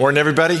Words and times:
Morning, 0.00 0.18
everybody. 0.18 0.58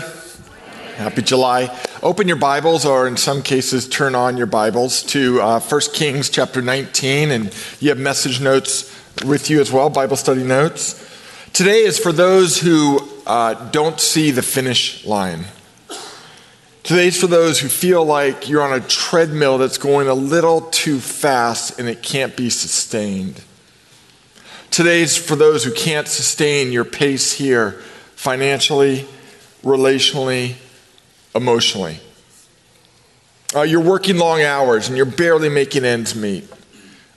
Happy 0.96 1.22
July. 1.22 1.74
Open 2.02 2.28
your 2.28 2.36
Bibles, 2.36 2.84
or 2.84 3.08
in 3.08 3.16
some 3.16 3.40
cases, 3.40 3.88
turn 3.88 4.14
on 4.14 4.36
your 4.36 4.44
Bibles 4.44 5.02
to 5.04 5.40
uh, 5.40 5.60
1 5.60 5.80
Kings 5.94 6.28
chapter 6.28 6.60
19, 6.60 7.30
and 7.30 7.56
you 7.80 7.88
have 7.88 7.96
message 7.96 8.42
notes 8.42 8.94
with 9.24 9.48
you 9.48 9.58
as 9.62 9.72
well, 9.72 9.88
Bible 9.88 10.16
study 10.16 10.42
notes. 10.42 11.02
Today 11.54 11.84
is 11.84 11.98
for 11.98 12.12
those 12.12 12.60
who 12.60 13.00
uh, 13.26 13.54
don't 13.70 13.98
see 13.98 14.30
the 14.30 14.42
finish 14.42 15.06
line. 15.06 15.46
Today 16.82 17.06
is 17.06 17.18
for 17.18 17.26
those 17.26 17.60
who 17.60 17.68
feel 17.68 18.04
like 18.04 18.46
you're 18.46 18.60
on 18.60 18.74
a 18.74 18.86
treadmill 18.86 19.56
that's 19.56 19.78
going 19.78 20.06
a 20.06 20.12
little 20.12 20.60
too 20.60 21.00
fast 21.00 21.80
and 21.80 21.88
it 21.88 22.02
can't 22.02 22.36
be 22.36 22.50
sustained. 22.50 23.42
Today's 24.70 25.16
for 25.16 25.34
those 25.34 25.64
who 25.64 25.72
can't 25.72 26.08
sustain 26.08 26.72
your 26.72 26.84
pace 26.84 27.32
here 27.32 27.80
financially, 28.16 29.08
relationally, 29.62 30.54
emotionally. 31.34 32.00
Uh, 33.54 33.62
you're 33.62 33.80
working 33.80 34.16
long 34.16 34.42
hours 34.42 34.88
and 34.88 34.96
you're 34.96 35.06
barely 35.06 35.48
making 35.48 35.84
ends 35.84 36.14
meet. 36.14 36.48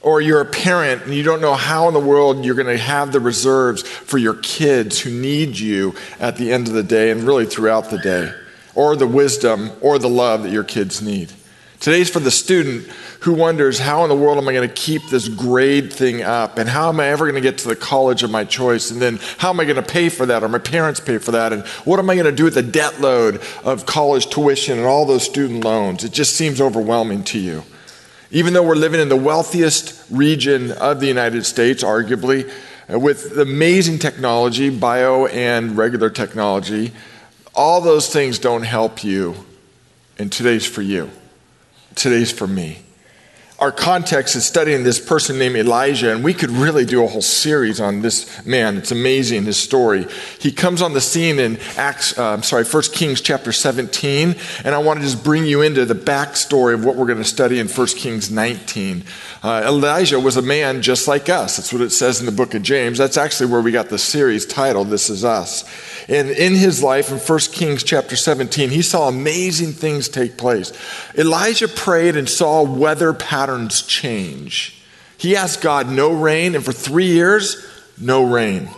Or 0.02 0.20
you're 0.20 0.42
a 0.42 0.46
parent 0.46 1.04
and 1.04 1.14
you 1.14 1.24
don't 1.24 1.40
know 1.40 1.54
how 1.54 1.88
in 1.88 1.94
the 1.94 2.00
world 2.00 2.44
you're 2.44 2.56
going 2.56 2.68
to 2.68 2.78
have 2.78 3.12
the 3.12 3.22
reserves 3.22 3.84
for 3.84 4.18
your 4.18 4.34
kids 4.36 5.00
who 5.00 5.10
need 5.10 5.58
you 5.58 5.96
at 6.20 6.36
the 6.36 6.52
end 6.52 6.68
of 6.68 6.74
the 6.74 6.84
day 6.84 7.12
and 7.12 7.24
really 7.24 7.46
throughout 7.46 7.90
the 7.90 8.00
day. 8.00 8.34
Or 8.76 8.96
the 8.96 9.08
wisdom 9.08 9.72
or 9.80 10.00
the 10.00 10.10
love 10.10 10.44
that 10.44 10.52
your 10.52 10.64
kids 10.64 11.02
need. 11.02 11.32
Today's 11.84 12.10
for 12.10 12.22
the 12.22 12.32
student 12.32 12.88
who 13.20 13.34
wonders, 13.34 13.78
how 13.78 14.04
in 14.04 14.10
the 14.10 14.16
world 14.16 14.38
am 14.38 14.48
I 14.48 14.54
going 14.54 14.66
to 14.66 14.74
keep 14.74 15.06
this 15.10 15.28
grade 15.28 15.92
thing 15.92 16.24
up? 16.24 16.58
And 16.58 16.70
how 16.70 16.88
am 16.88 17.02
I 17.02 17.08
ever 17.08 17.26
going 17.26 17.36
to 17.36 17.42
get 17.42 17.58
to 17.58 17.68
the 17.68 17.76
college 17.76 18.24
of 18.24 18.32
my 18.32 18.46
choice? 18.46 18.90
And 18.90 19.02
then 19.02 19.20
how 19.38 19.50
am 19.50 19.60
I 19.60 19.66
going 19.66 19.76
to 19.76 19.82
pay 19.82 20.08
for 20.08 20.26
that? 20.28 20.44
Or 20.44 20.48
my 20.48 20.60
parents 20.60 21.02
pay 21.02 21.18
for 21.18 21.32
that? 21.32 21.52
And 21.52 21.68
what 21.84 22.00
am 22.00 22.10
I 22.10 22.16
going 22.16 22.26
to 22.26 22.32
do 22.32 22.46
with 22.46 22.54
the 22.54 22.64
debt 22.64 23.02
load 23.02 23.42
of 23.66 23.86
college 23.86 24.30
tuition 24.30 24.78
and 24.78 24.88
all 24.88 25.06
those 25.06 25.26
student 25.26 25.66
loans? 25.66 26.06
It 26.06 26.14
just 26.14 26.38
seems 26.38 26.62
overwhelming 26.62 27.26
to 27.26 27.38
you. 27.38 27.66
Even 28.32 28.54
though 28.54 28.64
we're 28.64 28.76
living 28.76 29.02
in 29.02 29.10
the 29.10 29.18
wealthiest 29.18 30.06
region 30.10 30.72
of 30.72 31.02
the 31.02 31.08
United 31.08 31.46
States, 31.46 31.84
arguably, 31.84 32.50
uh, 32.90 32.98
with 32.98 33.38
amazing 33.38 34.00
technology, 34.00 34.70
bio 34.70 35.26
and 35.26 35.76
regular 35.76 36.10
technology, 36.10 36.94
all 37.54 37.82
those 37.82 38.08
things 38.08 38.40
don't 38.40 38.64
help 38.64 39.04
you. 39.04 39.36
And 40.18 40.32
today's 40.32 40.66
for 40.66 40.82
you. 40.82 41.12
Today's 41.96 42.32
for 42.32 42.48
me. 42.48 42.80
Our 43.64 43.72
context 43.72 44.36
is 44.36 44.46
studying 44.46 44.84
this 44.84 45.00
person 45.00 45.40
named 45.40 45.56
Elijah, 45.56 46.12
and 46.12 46.22
we 46.22 46.34
could 46.34 46.50
really 46.50 46.84
do 46.84 47.02
a 47.02 47.08
whole 47.08 47.22
series 47.22 47.80
on 47.80 48.02
this 48.02 48.46
man. 48.46 48.76
It's 48.76 48.92
amazing, 48.92 49.46
his 49.46 49.56
story. 49.56 50.06
He 50.38 50.52
comes 50.52 50.82
on 50.82 50.92
the 50.92 51.00
scene 51.00 51.40
in 51.40 51.58
Acts, 51.78 52.20
uh, 52.20 52.34
I'm 52.34 52.44
sorry, 52.44 52.66
1 52.66 52.84
Kings 52.92 53.22
chapter 53.22 53.54
17, 53.54 54.36
and 54.66 54.76
I 54.76 54.80
want 54.80 55.00
to 55.00 55.06
just 55.06 55.24
bring 55.24 55.46
you 55.46 55.62
into 55.62 55.86
the 55.86 55.96
backstory 55.96 56.74
of 56.74 56.84
what 56.84 56.98
we're 56.98 57.06
going 57.06 57.20
to 57.20 57.24
study 57.24 57.58
in 57.58 57.70
1 57.70 57.88
Kings 57.88 58.30
19. 58.30 59.06
Uh, 59.42 59.64
Elijah 59.66 60.20
was 60.20 60.36
a 60.36 60.42
man 60.42 60.82
just 60.82 61.08
like 61.08 61.30
us. 61.30 61.56
That's 61.56 61.72
what 61.72 61.82
it 61.82 61.92
says 61.92 62.20
in 62.20 62.26
the 62.26 62.34
book 62.34 62.54
of 62.56 62.64
James. 62.64 62.98
That's 62.98 63.16
actually 63.16 63.50
where 63.50 63.62
we 63.62 63.72
got 63.72 63.88
the 63.88 63.98
series 63.98 64.46
titled, 64.46 64.90
This 64.90 65.10
Is 65.10 65.24
Us. 65.24 65.64
And 66.10 66.30
in 66.32 66.54
his 66.54 66.84
life, 66.84 67.12
in 67.12 67.18
1 67.18 67.40
Kings 67.54 67.82
chapter 67.82 68.18
17, 68.18 68.72
he 68.72 68.82
saw 68.82 69.08
amazing 69.08 69.72
things 69.72 70.10
take 70.10 70.38
place. 70.38 70.74
Elijah 71.18 71.70
prayed 71.70 72.18
and 72.18 72.28
saw 72.28 72.62
weather 72.62 73.14
patterns 73.14 73.53
change. 73.88 74.82
He 75.18 75.36
asked 75.36 75.62
God, 75.62 75.90
no 75.90 76.12
rain, 76.12 76.56
and 76.56 76.64
for 76.64 76.74
three 76.74 77.08
years, 77.08 77.66
no 78.00 78.26
rain. 78.26 78.70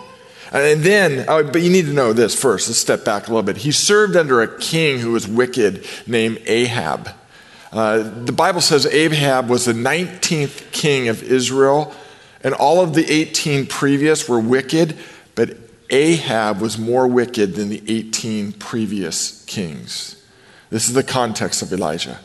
And 0.51 0.83
then, 0.83 1.25
oh, 1.27 1.43
but 1.43 1.61
you 1.61 1.69
need 1.69 1.86
to 1.86 1.93
know 1.93 2.13
this 2.13 2.39
first. 2.39 2.67
Let's 2.67 2.80
step 2.80 3.03
back 3.03 3.27
a 3.27 3.30
little 3.30 3.43
bit. 3.43 3.58
He 3.58 3.71
served 3.71 4.15
under 4.15 4.41
a 4.41 4.59
king 4.59 4.99
who 4.99 5.11
was 5.11 5.27
wicked 5.27 5.85
named 6.08 6.41
Ahab. 6.45 7.09
Uh, 7.71 7.97
the 7.97 8.31
Bible 8.31 8.61
says 8.61 8.85
Ahab 8.85 9.49
was 9.49 9.65
the 9.65 9.73
19th 9.73 10.71
king 10.71 11.09
of 11.09 11.23
Israel, 11.23 11.93
and 12.41 12.53
all 12.53 12.81
of 12.81 12.93
the 12.93 13.11
18 13.11 13.67
previous 13.67 14.30
were 14.30 14.39
wicked, 14.39 14.95
but 15.33 15.58
Ahab 15.89 16.61
was 16.61 16.77
more 16.77 17.08
wicked 17.08 17.55
than 17.55 17.69
the 17.69 17.83
18 17.87 18.53
previous 18.53 19.43
kings. 19.45 20.23
This 20.69 20.87
is 20.87 20.93
the 20.93 21.03
context 21.03 21.61
of 21.61 21.73
Elijah. 21.73 22.19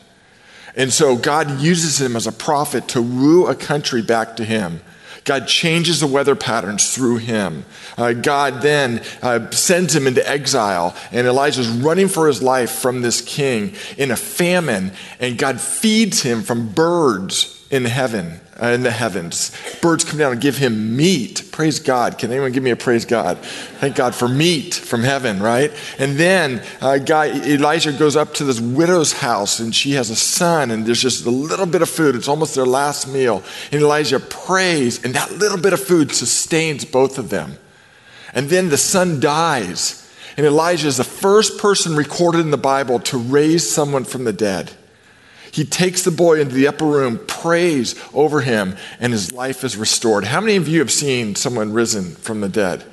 And 0.75 0.91
so 0.91 1.15
God 1.15 1.59
uses 1.59 1.99
him 1.99 2.15
as 2.15 2.27
a 2.27 2.31
prophet 2.31 2.87
to 2.89 3.01
woo 3.01 3.47
a 3.47 3.55
country 3.55 4.01
back 4.01 4.35
to 4.37 4.45
him. 4.45 4.81
God 5.23 5.47
changes 5.47 5.99
the 5.99 6.07
weather 6.07 6.35
patterns 6.35 6.93
through 6.93 7.17
him. 7.17 7.63
Uh, 7.97 8.13
God 8.13 8.61
then 8.61 9.03
uh, 9.21 9.51
sends 9.51 9.95
him 9.95 10.07
into 10.07 10.27
exile, 10.27 10.95
and 11.11 11.27
Elijah's 11.27 11.67
running 11.69 12.07
for 12.07 12.27
his 12.27 12.41
life 12.41 12.71
from 12.71 13.01
this 13.01 13.21
king 13.21 13.75
in 13.97 14.09
a 14.09 14.15
famine, 14.15 14.91
and 15.19 15.37
God 15.37 15.61
feeds 15.61 16.23
him 16.23 16.41
from 16.41 16.69
birds 16.69 17.65
in 17.69 17.85
heaven 17.85 18.39
in 18.69 18.83
the 18.83 18.91
heavens. 18.91 19.51
Birds 19.81 20.03
come 20.03 20.19
down 20.19 20.31
and 20.31 20.41
give 20.41 20.57
him 20.57 20.95
meat. 20.95 21.49
Praise 21.51 21.79
God. 21.79 22.17
Can 22.19 22.31
anyone 22.31 22.51
give 22.51 22.61
me 22.61 22.69
a 22.69 22.75
praise 22.75 23.05
God? 23.05 23.39
Thank 23.79 23.95
God 23.95 24.13
for 24.13 24.27
meat 24.27 24.75
from 24.75 25.01
heaven, 25.01 25.41
right? 25.41 25.73
And 25.97 26.17
then 26.17 26.63
uh, 26.79 26.99
guy, 26.99 27.29
Elijah 27.29 27.91
goes 27.91 28.15
up 28.15 28.35
to 28.35 28.43
this 28.43 28.59
widow's 28.59 29.13
house 29.13 29.59
and 29.59 29.73
she 29.73 29.93
has 29.93 30.11
a 30.11 30.15
son 30.15 30.69
and 30.69 30.85
there's 30.85 31.01
just 31.01 31.25
a 31.25 31.31
little 31.31 31.65
bit 31.65 31.81
of 31.81 31.89
food. 31.89 32.15
It's 32.15 32.27
almost 32.27 32.53
their 32.53 32.65
last 32.65 33.07
meal. 33.07 33.43
And 33.71 33.81
Elijah 33.81 34.19
prays 34.19 35.03
and 35.03 35.15
that 35.15 35.31
little 35.31 35.57
bit 35.57 35.73
of 35.73 35.81
food 35.81 36.11
sustains 36.11 36.85
both 36.85 37.17
of 37.17 37.29
them. 37.29 37.57
And 38.33 38.49
then 38.49 38.69
the 38.69 38.77
son 38.77 39.19
dies. 39.19 39.97
And 40.37 40.45
Elijah 40.45 40.87
is 40.87 40.97
the 40.97 41.03
first 41.03 41.57
person 41.57 41.95
recorded 41.95 42.41
in 42.41 42.51
the 42.51 42.57
Bible 42.57 42.99
to 42.99 43.17
raise 43.17 43.69
someone 43.69 44.03
from 44.03 44.23
the 44.23 44.33
dead. 44.33 44.71
He 45.51 45.65
takes 45.65 46.03
the 46.03 46.11
boy 46.11 46.39
into 46.39 46.55
the 46.55 46.67
upper 46.67 46.85
room, 46.85 47.19
prays 47.27 48.01
over 48.13 48.41
him, 48.41 48.77
and 48.99 49.11
his 49.11 49.33
life 49.33 49.63
is 49.65 49.75
restored. 49.75 50.23
How 50.23 50.39
many 50.39 50.55
of 50.55 50.67
you 50.67 50.79
have 50.79 50.91
seen 50.91 51.35
someone 51.35 51.73
risen 51.73 52.15
from 52.15 52.39
the 52.39 52.47
dead? 52.47 52.85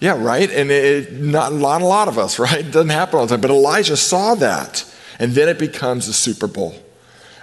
Yeah, 0.00 0.22
right? 0.22 0.50
And 0.50 0.70
it, 0.70 1.14
not, 1.14 1.54
not 1.54 1.80
a 1.80 1.86
lot 1.86 2.08
of 2.08 2.18
us, 2.18 2.38
right? 2.38 2.58
It 2.58 2.70
doesn't 2.70 2.90
happen 2.90 3.18
all 3.18 3.26
the 3.26 3.30
time. 3.30 3.40
But 3.40 3.50
Elijah 3.50 3.96
saw 3.96 4.34
that, 4.34 4.84
and 5.18 5.32
then 5.32 5.48
it 5.48 5.58
becomes 5.58 6.06
the 6.06 6.12
Super 6.12 6.46
Bowl. 6.46 6.74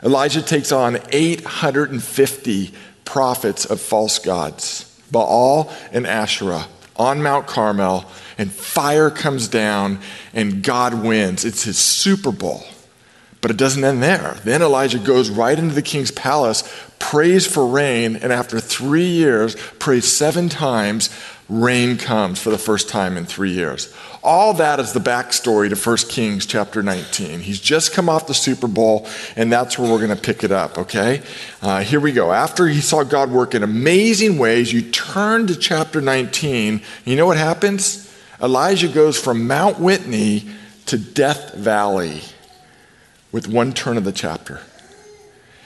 Elijah 0.04 0.44
takes 0.44 0.72
on 0.72 1.00
850 1.12 2.74
prophets 3.04 3.66
of 3.66 3.82
false 3.82 4.20
gods, 4.20 5.02
Baal 5.12 5.72
and 5.92 6.06
Asherah, 6.06 6.68
on 6.96 7.24
Mount 7.24 7.48
Carmel, 7.48 8.06
and 8.38 8.52
fire 8.52 9.10
comes 9.10 9.48
down, 9.48 10.00
and 10.34 10.64
God 10.64 10.94
wins. 10.94 11.46
It's 11.46 11.64
his 11.64 11.78
Super 11.78 12.32
Bowl. 12.32 12.64
But 13.42 13.50
it 13.52 13.58
doesn't 13.58 13.84
end 13.84 14.04
there. 14.04 14.38
Then 14.44 14.62
Elijah 14.62 15.00
goes 15.00 15.32
right 15.32 15.58
into 15.58 15.74
the 15.74 15.82
king's 15.82 16.12
palace, 16.12 16.64
prays 17.00 17.48
for 17.48 17.66
rain, 17.66 18.16
and 18.16 18.32
after 18.32 18.60
three 18.60 19.08
years, 19.08 19.56
prays 19.80 20.06
seven 20.06 20.48
times, 20.48 21.10
rain 21.50 21.98
comes 21.98 22.40
for 22.40 22.52
the 22.52 22.58
first 22.60 22.88
time 22.88 23.18
in 23.18 23.26
three 23.26 23.52
years. 23.52 23.94
All 24.24 24.54
that 24.54 24.80
is 24.80 24.94
the 24.94 25.00
backstory 25.00 25.70
to 25.70 25.76
1 25.76 25.98
Kings 26.10 26.46
chapter 26.46 26.84
19. 26.84 27.40
He's 27.40 27.60
just 27.60 27.94
come 27.94 28.08
off 28.08 28.28
the 28.28 28.36
Super 28.36 28.68
Bowl, 28.68 29.08
and 29.36 29.52
that's 29.52 29.80
where 29.80 29.92
we're 29.92 29.98
going 29.98 30.16
to 30.16 30.22
pick 30.22 30.44
it 30.44 30.52
up, 30.52 30.78
okay? 30.78 31.24
Uh, 31.64 31.82
here 31.82 32.00
we 32.00 32.12
go. 32.12 32.32
After 32.32 32.68
he 32.68 32.80
saw 32.80 33.04
God 33.04 33.32
work 33.32 33.56
in 33.56 33.64
amazing 33.64 34.38
ways, 34.38 34.72
you 34.72 34.84
turn 34.84 35.48
to 35.48 35.56
chapter 35.56 36.00
19. 36.00 36.82
You 37.06 37.16
know 37.16 37.26
what 37.26 37.38
happens? 37.38 38.08
Elijah 38.42 38.88
goes 38.88 39.20
from 39.20 39.48
Mount 39.48 39.80
Whitney 39.80 40.46
to 40.86 41.00
Death 41.00 41.56
Valley 41.56 42.22
with 43.32 43.48
one 43.48 43.74
turn 43.74 43.98
of 43.98 44.04
the 44.04 44.12
chapter. 44.12 44.62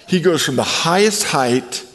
He 0.08 0.22
goes 0.22 0.44
from 0.44 0.56
the 0.56 0.64
highest 0.64 1.26
height 1.26 1.86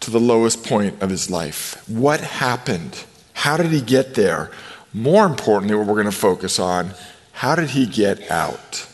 to 0.00 0.10
the 0.10 0.20
lowest 0.20 0.64
point 0.64 1.02
of 1.02 1.10
his 1.10 1.30
life. 1.30 1.82
What 1.88 2.20
happened? 2.20 3.04
How 3.32 3.56
did 3.56 3.72
he 3.72 3.80
get 3.80 4.14
there? 4.14 4.50
More 4.92 5.26
importantly, 5.26 5.76
what 5.76 5.86
we're 5.86 5.94
going 5.94 6.04
to 6.06 6.12
focus 6.12 6.58
on, 6.58 6.90
how 7.32 7.56
did 7.56 7.70
he 7.70 7.86
get 7.86 8.30
out? 8.30 8.86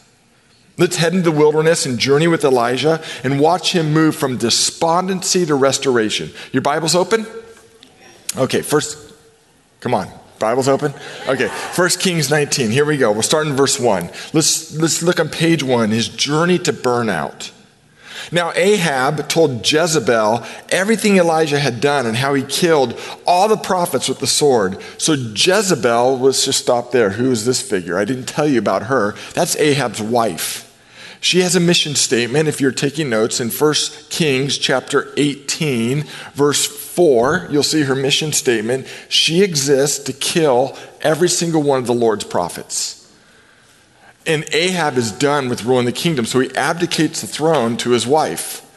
Let's 0.78 0.96
head 0.96 1.12
into 1.12 1.30
the 1.30 1.36
wilderness 1.36 1.84
and 1.84 1.98
journey 1.98 2.26
with 2.26 2.42
Elijah 2.42 3.02
and 3.22 3.38
watch 3.38 3.72
him 3.72 3.92
move 3.92 4.16
from 4.16 4.38
despondency 4.38 5.44
to 5.44 5.54
restoration. 5.54 6.30
Your 6.52 6.62
Bible's 6.62 6.94
open? 6.94 7.26
Okay, 8.36 8.62
first, 8.62 9.12
come 9.80 9.92
on. 9.92 10.08
Bible's 10.40 10.68
open? 10.68 10.92
Okay, 11.28 11.48
1 11.48 11.88
Kings 12.00 12.30
19. 12.30 12.70
Here 12.70 12.84
we 12.84 12.96
go. 12.96 13.12
We'll 13.12 13.22
start 13.22 13.46
in 13.46 13.52
verse 13.52 13.78
1. 13.78 14.10
Let's, 14.32 14.74
let's 14.76 15.02
look 15.02 15.20
on 15.20 15.28
page 15.28 15.62
1 15.62 15.90
his 15.90 16.08
journey 16.08 16.58
to 16.60 16.72
burnout. 16.72 17.52
Now, 18.32 18.52
Ahab 18.54 19.28
told 19.28 19.70
Jezebel 19.70 20.44
everything 20.70 21.16
Elijah 21.16 21.58
had 21.58 21.80
done 21.80 22.06
and 22.06 22.16
how 22.16 22.34
he 22.34 22.42
killed 22.42 22.98
all 23.26 23.48
the 23.48 23.56
prophets 23.56 24.08
with 24.08 24.18
the 24.18 24.26
sword. 24.26 24.80
So 24.98 25.12
Jezebel, 25.12 26.18
let's 26.18 26.44
just 26.44 26.60
stop 26.60 26.90
there. 26.90 27.10
Who 27.10 27.30
is 27.30 27.44
this 27.44 27.60
figure? 27.60 27.98
I 27.98 28.04
didn't 28.04 28.26
tell 28.26 28.46
you 28.46 28.58
about 28.58 28.84
her. 28.84 29.14
That's 29.34 29.56
Ahab's 29.56 30.00
wife. 30.00 30.66
She 31.20 31.40
has 31.40 31.54
a 31.54 31.60
mission 31.60 31.94
statement, 31.94 32.48
if 32.48 32.62
you're 32.62 32.72
taking 32.72 33.10
notes, 33.10 33.40
in 33.40 33.50
1 33.50 33.74
Kings 34.08 34.56
chapter 34.56 35.12
18, 35.18 36.04
verse 36.32 36.66
4, 37.00 37.48
you'll 37.50 37.62
see 37.62 37.84
her 37.84 37.94
mission 37.94 38.30
statement. 38.30 38.86
She 39.08 39.42
exists 39.42 40.00
to 40.00 40.12
kill 40.12 40.76
every 41.00 41.30
single 41.30 41.62
one 41.62 41.78
of 41.78 41.86
the 41.86 41.94
Lord's 41.94 42.24
prophets. 42.24 43.10
And 44.26 44.44
Ahab 44.52 44.98
is 44.98 45.10
done 45.10 45.48
with 45.48 45.64
ruling 45.64 45.86
the 45.86 45.92
kingdom, 45.92 46.26
so 46.26 46.40
he 46.40 46.54
abdicates 46.54 47.22
the 47.22 47.26
throne 47.26 47.78
to 47.78 47.92
his 47.92 48.06
wife. 48.06 48.70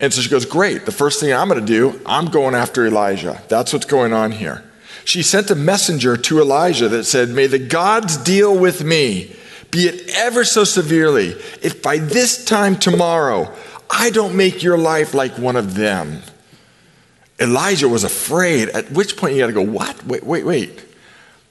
And 0.00 0.10
so 0.10 0.22
she 0.22 0.30
goes, 0.30 0.46
Great, 0.46 0.86
the 0.86 0.90
first 0.90 1.20
thing 1.20 1.34
I'm 1.34 1.50
going 1.50 1.60
to 1.60 1.66
do, 1.66 2.00
I'm 2.06 2.30
going 2.30 2.54
after 2.54 2.86
Elijah. 2.86 3.42
That's 3.48 3.74
what's 3.74 3.84
going 3.84 4.14
on 4.14 4.32
here. 4.32 4.64
She 5.04 5.22
sent 5.22 5.50
a 5.50 5.54
messenger 5.54 6.16
to 6.16 6.40
Elijah 6.40 6.88
that 6.88 7.04
said, 7.04 7.28
May 7.28 7.46
the 7.46 7.58
gods 7.58 8.16
deal 8.16 8.58
with 8.58 8.82
me, 8.82 9.36
be 9.70 9.80
it 9.80 10.16
ever 10.16 10.44
so 10.44 10.64
severely, 10.64 11.34
if 11.60 11.82
by 11.82 11.98
this 11.98 12.42
time 12.42 12.76
tomorrow 12.76 13.54
I 13.90 14.08
don't 14.08 14.34
make 14.34 14.62
your 14.62 14.78
life 14.78 15.12
like 15.12 15.36
one 15.36 15.56
of 15.56 15.74
them. 15.74 16.22
Elijah 17.40 17.88
was 17.88 18.04
afraid, 18.04 18.68
at 18.70 18.92
which 18.92 19.16
point 19.16 19.34
you 19.34 19.40
got 19.40 19.46
to 19.46 19.52
go, 19.52 19.62
What? 19.62 20.04
Wait, 20.06 20.24
wait, 20.24 20.44
wait. 20.44 20.84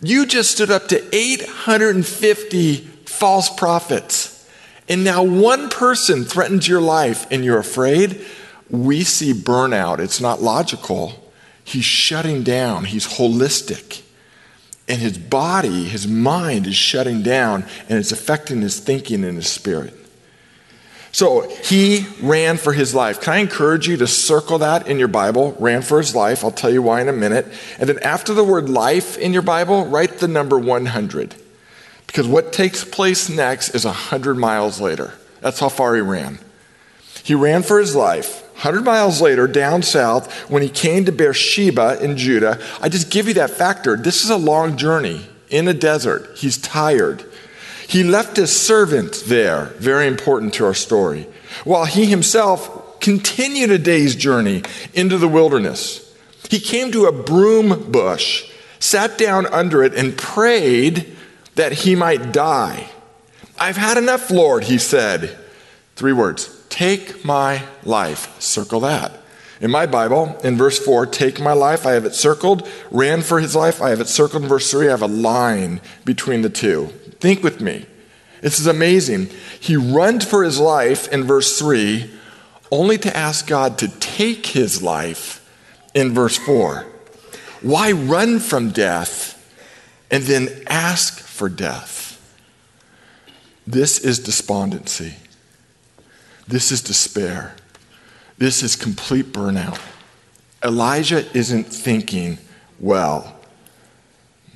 You 0.01 0.25
just 0.25 0.51
stood 0.51 0.71
up 0.71 0.87
to 0.89 1.15
850 1.15 2.75
false 3.05 3.49
prophets. 3.49 4.35
And 4.87 5.03
now 5.03 5.23
one 5.23 5.69
person 5.69 6.23
threatens 6.23 6.67
your 6.67 6.81
life 6.81 7.27
and 7.31 7.43
you're 7.43 7.59
afraid. 7.59 8.25
We 8.69 9.03
see 9.03 9.33
burnout. 9.33 9.99
It's 9.99 10.21
not 10.21 10.41
logical. 10.41 11.31
He's 11.63 11.85
shutting 11.85 12.43
down, 12.43 12.85
he's 12.85 13.05
holistic. 13.05 14.01
And 14.87 14.99
his 14.99 15.19
body, 15.19 15.83
his 15.83 16.07
mind 16.07 16.65
is 16.65 16.75
shutting 16.75 17.21
down 17.21 17.65
and 17.87 17.99
it's 17.99 18.11
affecting 18.11 18.61
his 18.61 18.79
thinking 18.79 19.23
and 19.23 19.35
his 19.35 19.47
spirit. 19.47 19.93
So 21.11 21.49
he 21.63 22.05
ran 22.21 22.57
for 22.57 22.73
his 22.73 22.93
life. 22.93 23.19
Can 23.19 23.33
I 23.33 23.37
encourage 23.37 23.87
you 23.87 23.97
to 23.97 24.07
circle 24.07 24.59
that 24.59 24.87
in 24.87 24.99
your 24.99 25.07
Bible? 25.07 25.55
Ran 25.59 25.81
for 25.81 25.97
his 25.97 26.15
life. 26.15 26.43
I'll 26.43 26.51
tell 26.51 26.71
you 26.71 26.81
why 26.81 27.01
in 27.01 27.09
a 27.09 27.13
minute. 27.13 27.47
And 27.79 27.89
then 27.89 27.99
after 27.99 28.33
the 28.33 28.43
word 28.43 28.69
life 28.69 29.17
in 29.17 29.33
your 29.33 29.41
Bible, 29.41 29.85
write 29.85 30.19
the 30.19 30.27
number 30.27 30.57
100. 30.57 31.35
Because 32.05 32.27
what 32.27 32.53
takes 32.53 32.83
place 32.83 33.29
next 33.29 33.69
is 33.69 33.85
100 33.85 34.35
miles 34.35 34.79
later. 34.79 35.13
That's 35.41 35.59
how 35.59 35.69
far 35.69 35.95
he 35.95 36.01
ran. 36.01 36.39
He 37.23 37.33
ran 37.35 37.63
for 37.63 37.79
his 37.79 37.95
life. 37.95 38.43
100 38.53 38.83
miles 38.83 39.21
later, 39.21 39.47
down 39.47 39.81
south, 39.83 40.31
when 40.49 40.61
he 40.61 40.69
came 40.69 41.05
to 41.05 41.11
Beersheba 41.11 42.03
in 42.03 42.17
Judah, 42.17 42.59
I 42.81 42.89
just 42.89 43.09
give 43.09 43.27
you 43.27 43.33
that 43.35 43.51
factor. 43.51 43.95
This 43.95 44.23
is 44.23 44.29
a 44.29 44.37
long 44.37 44.75
journey 44.75 45.27
in 45.49 45.67
a 45.67 45.73
desert. 45.73 46.29
He's 46.35 46.57
tired. 46.57 47.23
He 47.89 48.03
left 48.03 48.37
his 48.37 48.55
servant 48.55 49.23
there, 49.25 49.73
very 49.79 50.05
important 50.05 50.53
to 50.53 50.65
our 50.65 50.75
story, 50.75 51.27
while 51.63 51.85
he 51.85 52.05
himself 52.05 52.99
continued 52.99 53.71
a 53.71 53.79
day's 53.79 54.15
journey 54.15 54.61
into 54.93 55.17
the 55.17 55.27
wilderness. 55.27 56.15
He 56.51 56.59
came 56.59 56.91
to 56.91 57.07
a 57.07 57.11
broom 57.11 57.91
bush, 57.91 58.51
sat 58.77 59.17
down 59.17 59.47
under 59.47 59.83
it, 59.83 59.95
and 59.95 60.15
prayed 60.15 61.17
that 61.55 61.71
he 61.71 61.95
might 61.95 62.31
die. 62.31 62.91
I've 63.57 63.77
had 63.77 63.97
enough, 63.97 64.29
Lord, 64.29 64.65
he 64.65 64.77
said. 64.77 65.35
Three 65.95 66.13
words 66.13 66.63
Take 66.69 67.25
my 67.25 67.63
life. 67.83 68.39
Circle 68.39 68.81
that. 68.81 69.13
In 69.61 69.71
my 69.71 69.87
Bible, 69.87 70.39
in 70.43 70.57
verse 70.57 70.77
4, 70.77 71.07
take 71.07 71.41
my 71.41 71.53
life, 71.53 71.87
I 71.87 71.93
have 71.93 72.05
it 72.05 72.13
circled. 72.13 72.69
Ran 72.91 73.23
for 73.23 73.39
his 73.39 73.55
life, 73.55 73.81
I 73.81 73.89
have 73.89 73.99
it 73.99 74.07
circled. 74.07 74.43
In 74.43 74.49
verse 74.49 74.69
3, 74.69 74.89
I 74.89 74.91
have 74.91 75.01
a 75.01 75.07
line 75.07 75.81
between 76.05 76.43
the 76.43 76.51
two. 76.51 76.93
Think 77.19 77.43
with 77.43 77.61
me. 77.61 77.85
This 78.41 78.59
is 78.59 78.67
amazing. 78.67 79.29
He 79.59 79.75
runs 79.75 80.25
for 80.25 80.43
his 80.43 80.59
life 80.59 81.07
in 81.09 81.23
verse 81.23 81.59
3, 81.59 82.09
only 82.71 82.97
to 82.99 83.15
ask 83.15 83.47
God 83.47 83.77
to 83.79 83.87
take 83.99 84.45
his 84.47 84.81
life 84.81 85.45
in 85.93 86.13
verse 86.13 86.37
4. 86.37 86.85
Why 87.61 87.91
run 87.91 88.39
from 88.39 88.69
death 88.69 89.35
and 90.09 90.23
then 90.23 90.47
ask 90.67 91.19
for 91.19 91.49
death? 91.49 92.05
This 93.67 93.99
is 93.99 94.19
despondency. 94.19 95.15
This 96.47 96.71
is 96.71 96.81
despair. 96.81 97.55
This 98.37 98.63
is 98.63 98.75
complete 98.75 99.27
burnout. 99.27 99.79
Elijah 100.63 101.25
isn't 101.37 101.65
thinking 101.65 102.37
well. 102.79 103.38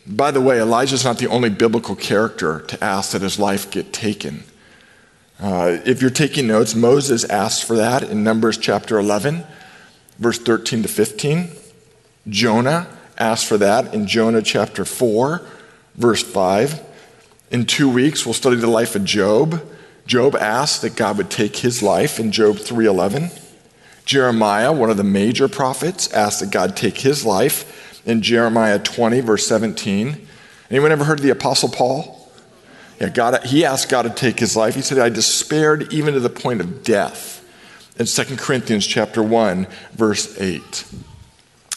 By 0.06 0.32
the 0.32 0.42
way, 0.42 0.60
Elijah's 0.60 1.06
not 1.06 1.18
the 1.18 1.28
only 1.28 1.50
biblical 1.50 1.96
character 1.96 2.60
to 2.68 2.84
ask 2.84 3.12
that 3.12 3.22
his 3.22 3.40
life 3.40 3.72
get 3.72 3.94
taken. 3.94 4.44
Uh, 5.40 5.78
if 5.86 6.02
you're 6.02 6.12
taking 6.12 6.48
notes, 6.48 6.76
Moses 6.76 7.24
asked 7.26 7.64
for 7.64 7.78
that 7.78 8.04
in 8.04 8.24
Numbers 8.24 8.58
chapter 8.58 9.00
11, 9.00 9.46
verse 10.20 10.40
13 10.40 10.84
to 10.84 10.90
15. 10.90 11.52
Jonah 12.28 12.88
asked 13.18 13.46
for 13.46 13.58
that 13.58 13.94
in 13.94 14.06
Jonah 14.06 14.42
chapter 14.42 14.84
4, 14.84 15.42
verse 15.96 16.22
5. 16.22 16.82
In 17.52 17.66
two 17.66 17.90
weeks, 17.90 18.26
we'll 18.26 18.34
study 18.34 18.58
the 18.58 18.68
life 18.68 18.96
of 18.96 19.06
Job. 19.06 19.64
Job 20.06 20.36
asked 20.36 20.82
that 20.82 20.96
God 20.96 21.18
would 21.18 21.30
take 21.30 21.58
his 21.58 21.82
life 21.82 22.20
in 22.20 22.32
Job 22.32 22.58
3:11. 22.58 23.32
Jeremiah, 24.06 24.74
one 24.74 24.90
of 24.90 24.98
the 24.98 25.04
major 25.04 25.48
prophets, 25.48 26.12
asked 26.12 26.42
that 26.42 26.52
God 26.52 26.76
take 26.76 26.98
his 26.98 27.24
life 27.24 27.66
in 28.06 28.22
Jeremiah 28.22 28.80
20, 28.80 29.22
verse 29.22 29.48
17. 29.48 30.28
Anyone 30.70 30.92
ever 30.92 31.04
heard 31.04 31.20
of 31.20 31.24
the 31.24 31.32
Apostle 31.32 31.70
Paul? 31.70 32.32
Yeah, 33.00 33.10
God, 33.10 33.44
he 33.46 33.66
asked 33.66 33.90
God 33.90 34.04
to 34.04 34.10
take 34.10 34.40
his 34.40 34.56
life. 34.56 34.76
He 34.76 34.82
said, 34.82 35.00
I 35.00 35.10
despaired 35.10 35.92
even 35.94 36.14
to 36.14 36.20
the 36.20 36.30
point 36.30 36.62
of 36.62 36.84
death. 36.84 37.40
In 38.00 38.06
2 38.06 38.38
Corinthians 38.38 38.88
chapter 38.88 39.22
1, 39.22 39.68
verse 39.94 40.40
8. 40.40 40.86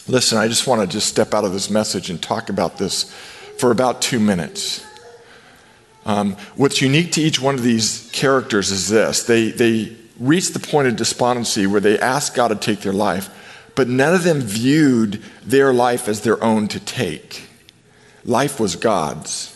Listen, 0.07 0.37
I 0.37 0.47
just 0.47 0.67
want 0.67 0.81
to 0.81 0.87
just 0.87 1.07
step 1.07 1.33
out 1.33 1.43
of 1.43 1.53
this 1.53 1.69
message 1.69 2.09
and 2.09 2.21
talk 2.21 2.49
about 2.49 2.77
this 2.77 3.11
for 3.57 3.71
about 3.71 4.01
two 4.01 4.19
minutes. 4.19 4.85
Um, 6.05 6.37
what's 6.55 6.81
unique 6.81 7.11
to 7.13 7.21
each 7.21 7.41
one 7.41 7.55
of 7.55 7.63
these 7.63 8.09
characters 8.13 8.71
is 8.71 8.87
this 8.87 9.23
they, 9.23 9.51
they 9.51 9.97
reach 10.17 10.53
the 10.53 10.59
point 10.59 10.87
of 10.87 10.95
despondency 10.95 11.67
where 11.67 11.81
they 11.81 11.99
ask 11.99 12.33
God 12.33 12.47
to 12.47 12.55
take 12.55 12.79
their 12.79 12.93
life, 12.93 13.29
but 13.77 13.87
none 13.87 14.15
of 14.15 14.23
them 14.23 14.41
viewed 14.41 15.21
their 15.43 15.71
life 15.71 16.07
as 16.07 16.21
their 16.21 16.43
own 16.43 16.67
to 16.67 16.79
take. 16.79 17.43
Life 18.25 18.59
was 18.59 18.75
God's. 18.75 19.55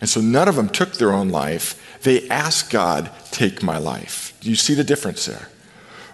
And 0.00 0.08
so 0.08 0.22
none 0.22 0.48
of 0.48 0.56
them 0.56 0.70
took 0.70 0.94
their 0.94 1.12
own 1.12 1.28
life. 1.28 2.00
They 2.02 2.26
asked 2.30 2.70
God, 2.70 3.10
Take 3.30 3.62
my 3.62 3.76
life. 3.76 4.34
Do 4.40 4.48
you 4.48 4.56
see 4.56 4.72
the 4.72 4.82
difference 4.82 5.26
there? 5.26 5.48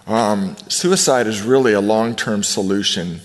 Um, 0.07 0.57
suicide 0.67 1.25
is 1.25 1.41
really 1.41 1.71
a 1.71 1.79
long 1.79 2.17
term 2.17 2.43
solution, 2.43 3.21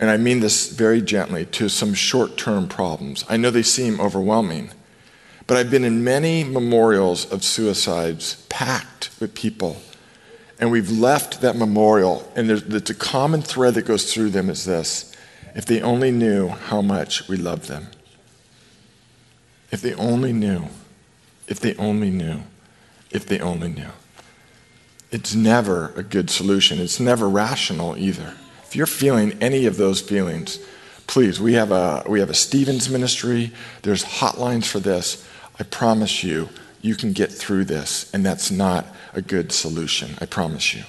and 0.00 0.10
I 0.10 0.16
mean 0.16 0.40
this 0.40 0.72
very 0.72 1.00
gently, 1.00 1.46
to 1.46 1.68
some 1.68 1.94
short 1.94 2.36
term 2.36 2.66
problems. 2.66 3.24
I 3.28 3.36
know 3.36 3.52
they 3.52 3.62
seem 3.62 4.00
overwhelming, 4.00 4.72
but 5.46 5.56
I've 5.56 5.70
been 5.70 5.84
in 5.84 6.02
many 6.02 6.42
memorials 6.42 7.30
of 7.30 7.44
suicides 7.44 8.44
packed 8.48 9.10
with 9.20 9.36
people 9.36 9.76
and 10.58 10.70
we've 10.70 10.90
left 10.90 11.40
that 11.40 11.56
memorial, 11.56 12.30
and 12.36 12.48
there's, 12.48 12.62
there's 12.64 12.90
a 12.90 12.94
common 12.94 13.42
thread 13.42 13.74
that 13.74 13.86
goes 13.86 14.12
through 14.12 14.30
them 14.30 14.48
is 14.48 14.64
this 14.64 15.12
if 15.54 15.66
they 15.66 15.80
only 15.80 16.10
knew 16.10 16.48
how 16.48 16.82
much 16.82 17.28
we 17.28 17.36
love 17.36 17.68
them. 17.68 17.86
If 19.70 19.80
they 19.80 19.94
only 19.94 20.32
knew, 20.32 20.68
if 21.46 21.60
they 21.60 21.74
only 21.76 22.10
knew, 22.10 22.42
if 23.10 23.26
they 23.26 23.40
only 23.40 23.68
knew. 23.68 23.90
It's 25.10 25.34
never 25.34 25.92
a 25.96 26.02
good 26.02 26.28
solution. 26.28 26.80
It's 26.80 26.98
never 26.98 27.28
rational 27.28 27.96
either. 27.96 28.34
If 28.64 28.74
you're 28.74 28.86
feeling 28.86 29.38
any 29.40 29.66
of 29.66 29.76
those 29.76 30.00
feelings, 30.00 30.58
please, 31.06 31.40
we 31.40 31.52
have 31.52 31.70
a, 31.70 32.02
we 32.08 32.18
have 32.18 32.30
a 32.30 32.34
Stephens 32.34 32.90
ministry. 32.90 33.52
There's 33.82 34.04
hotlines 34.04 34.66
for 34.66 34.80
this. 34.80 35.24
I 35.58 35.62
promise 35.62 36.24
you, 36.24 36.48
you 36.82 36.96
can 36.96 37.12
get 37.12 37.30
through 37.30 37.66
this, 37.66 38.12
and 38.12 38.26
that's 38.26 38.50
not 38.50 38.86
a 39.14 39.22
good 39.22 39.52
solution, 39.52 40.16
I 40.20 40.26
promise 40.26 40.74
you. 40.74 40.84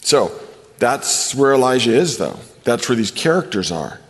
So, 0.00 0.38
that's 0.78 1.34
where 1.34 1.52
Elijah 1.52 1.94
is, 1.94 2.18
though. 2.18 2.38
That's 2.64 2.88
where 2.88 2.96
these 2.96 3.10
characters 3.10 3.70
are. 3.70 4.00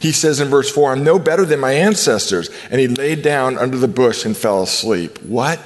He 0.00 0.12
says 0.12 0.40
in 0.40 0.48
verse 0.48 0.70
4, 0.70 0.92
I'm 0.92 1.04
no 1.04 1.18
better 1.18 1.44
than 1.44 1.60
my 1.60 1.72
ancestors. 1.72 2.50
And 2.70 2.80
he 2.80 2.88
laid 2.88 3.22
down 3.22 3.56
under 3.56 3.78
the 3.78 3.88
bush 3.88 4.24
and 4.24 4.36
fell 4.36 4.62
asleep. 4.62 5.18
What 5.22 5.58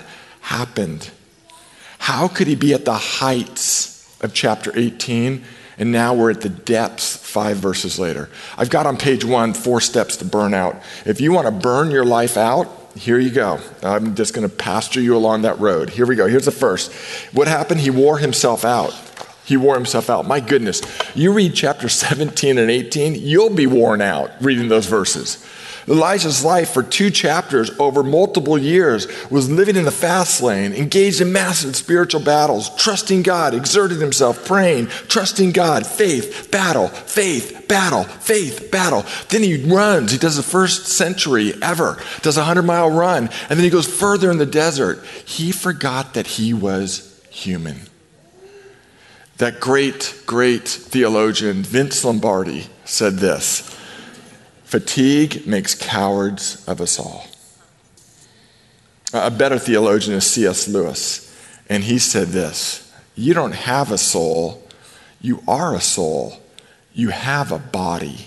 happened? 0.43 1.11
How 1.99 2.29
could 2.29 2.47
he 2.47 2.55
be 2.55 2.73
at 2.75 2.85
the 2.85 2.95
heights 2.95 4.17
of 4.23 4.33
chapter 4.33 4.73
18 4.77 5.45
and 5.79 5.93
now 5.93 6.15
we're 6.15 6.31
at 6.31 6.41
the 6.41 6.49
depths 6.49 7.17
five 7.17 7.57
verses 7.57 7.99
later? 7.99 8.31
I've 8.57 8.71
got 8.71 8.87
on 8.87 8.97
page 8.97 9.25
one 9.25 9.55
four 9.55 9.81
steps 9.81 10.17
to 10.19 10.25
burn 10.25 10.55
out. 10.55 10.77
If 11.05 11.21
you 11.21 11.33
want 11.33 11.47
to 11.47 11.53
burn 11.53 11.91
your 11.91 12.05
life 12.05 12.37
out, 12.37 12.69
here 12.99 13.19
you 13.19 13.31
go. 13.31 13.61
I'm 13.83 14.15
just 14.15 14.35
going 14.35 14.49
to 14.49 14.55
pasture 14.55 15.01
you 15.01 15.17
along 15.17 15.43
that 15.43 15.59
road. 15.61 15.91
Here 15.91 16.05
we 16.05 16.17
go. 16.17 16.27
Here's 16.27 16.45
the 16.45 16.51
first. 16.51 16.93
What 17.33 17.47
happened? 17.49 17.81
He 17.81 17.91
wore 17.91 18.19
himself 18.19 18.65
out. 18.65 18.93
He 19.45 19.57
wore 19.57 19.75
himself 19.75 20.11
out. 20.11 20.27
My 20.27 20.41
goodness. 20.41 20.83
You 21.15 21.33
read 21.33 21.55
chapter 21.55 21.89
17 21.89 22.59
and 22.59 22.71
18, 22.71 23.15
you'll 23.15 23.55
be 23.55 23.67
worn 23.67 24.01
out 24.01 24.31
reading 24.41 24.69
those 24.69 24.87
verses. 24.87 25.45
Elijah's 25.89 26.45
life 26.45 26.71
for 26.71 26.83
two 26.83 27.11
chapters 27.11 27.71
over 27.79 28.03
multiple 28.03 28.59
years 28.59 29.07
was 29.31 29.51
living 29.51 29.77
in 29.77 29.85
the 29.85 29.91
fast 29.91 30.43
lane, 30.43 30.73
engaged 30.73 31.21
in 31.21 31.33
massive 31.33 31.75
spiritual 31.77 32.21
battles, 32.21 32.75
trusting 32.77 33.23
God, 33.23 33.55
exerting 33.55 34.01
himself, 34.01 34.45
praying, 34.47 34.87
trusting 34.87 35.53
God, 35.53 35.87
faith, 35.87 36.51
battle, 36.51 36.89
faith, 36.89 37.67
battle, 37.69 38.05
faith, 38.05 38.71
battle. 38.71 39.05
Then 39.29 39.43
he 39.43 39.65
runs. 39.65 40.13
He 40.13 40.19
does 40.19 40.37
the 40.37 40.43
first 40.43 40.87
century 40.87 41.55
ever, 41.63 41.99
does 42.23 42.37
a 42.37 42.41
100 42.41 42.63
mile 42.63 42.91
run, 42.91 43.31
and 43.49 43.59
then 43.59 43.65
he 43.65 43.71
goes 43.71 43.87
further 43.87 44.31
in 44.31 44.39
the 44.39 44.47
desert. 44.47 45.05
He 45.25 45.53
forgot 45.53 46.15
that 46.15 46.27
he 46.27 46.53
was 46.53 47.25
human. 47.31 47.81
That 49.39 49.61
great, 49.61 50.23
great 50.27 50.69
theologian, 50.69 51.63
Vince 51.63 52.05
Lombardi, 52.05 52.67
said 52.85 53.19
this 53.19 53.78
Fatigue 54.69 55.47
makes 55.47 55.75
cowards 55.75 56.63
of 56.69 56.83
us 56.83 56.99
all. 56.99 57.27
A 59.15 59.31
better 59.31 59.59
theologian 59.59 60.15
is 60.15 60.27
C.S. 60.27 60.69
Lewis, 60.69 61.35
and 61.71 61.85
he 61.85 61.99
said 61.99 62.29
this 62.29 62.93
You 63.15 63.33
don't 63.33 63.55
have 63.55 63.91
a 63.91 63.97
soul, 63.97 64.63
you 65.23 65.43
are 65.49 65.75
a 65.75 65.81
soul, 65.81 66.35
you 66.93 67.09
have 67.09 67.51
a 67.51 67.59
body. 67.59 68.27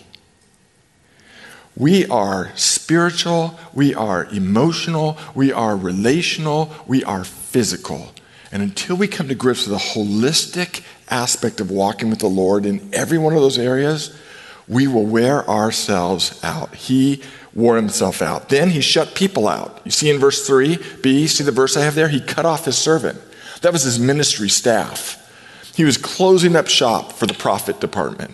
We 1.78 2.08
are 2.08 2.52
spiritual, 2.56 3.60
we 3.72 3.94
are 3.94 4.26
emotional, 4.26 5.20
we 5.36 5.54
are 5.54 5.78
relational, 5.78 6.74
we 6.88 7.04
are 7.04 7.24
physical. 7.24 8.14
And 8.52 8.64
until 8.64 8.96
we 8.96 9.08
come 9.08 9.28
to 9.28 9.36
grips 9.36 9.68
with 9.68 9.78
the 9.78 10.00
holistic 10.00 10.84
aspect 11.08 11.62
of 11.62 11.70
walking 11.70 12.10
with 12.10 12.20
the 12.20 12.28
Lord 12.28 12.66
in 12.66 12.90
every 12.94 13.20
one 13.20 13.34
of 13.34 13.42
those 13.42 13.60
areas, 13.60 14.18
we 14.72 14.88
will 14.88 15.06
wear 15.06 15.48
ourselves 15.50 16.42
out. 16.46 16.74
He 16.74 17.22
wore 17.54 17.76
himself 17.76 18.22
out. 18.22 18.48
Then 18.48 18.70
he 18.70 18.80
shut 18.80 19.16
people 19.16 19.50
out. 19.50 19.82
You 19.84 19.92
see 19.92 20.10
in 20.10 20.18
verse 20.18 20.48
3b, 20.50 21.28
see 21.28 21.44
the 21.44 21.52
verse 21.52 21.76
I 21.76 21.82
have 21.82 21.94
there? 21.94 22.08
He 22.08 22.22
cut 22.22 22.46
off 22.46 22.64
his 22.64 22.78
servant. 22.78 23.20
That 23.62 23.74
was 23.74 23.84
his 23.84 24.00
ministry 24.00 24.48
staff. 24.48 25.18
He 25.76 25.84
was 25.84 25.98
closing 25.98 26.56
up 26.56 26.70
shop 26.70 27.12
for 27.12 27.28
the 27.28 27.34
profit 27.34 27.82
department 27.82 28.32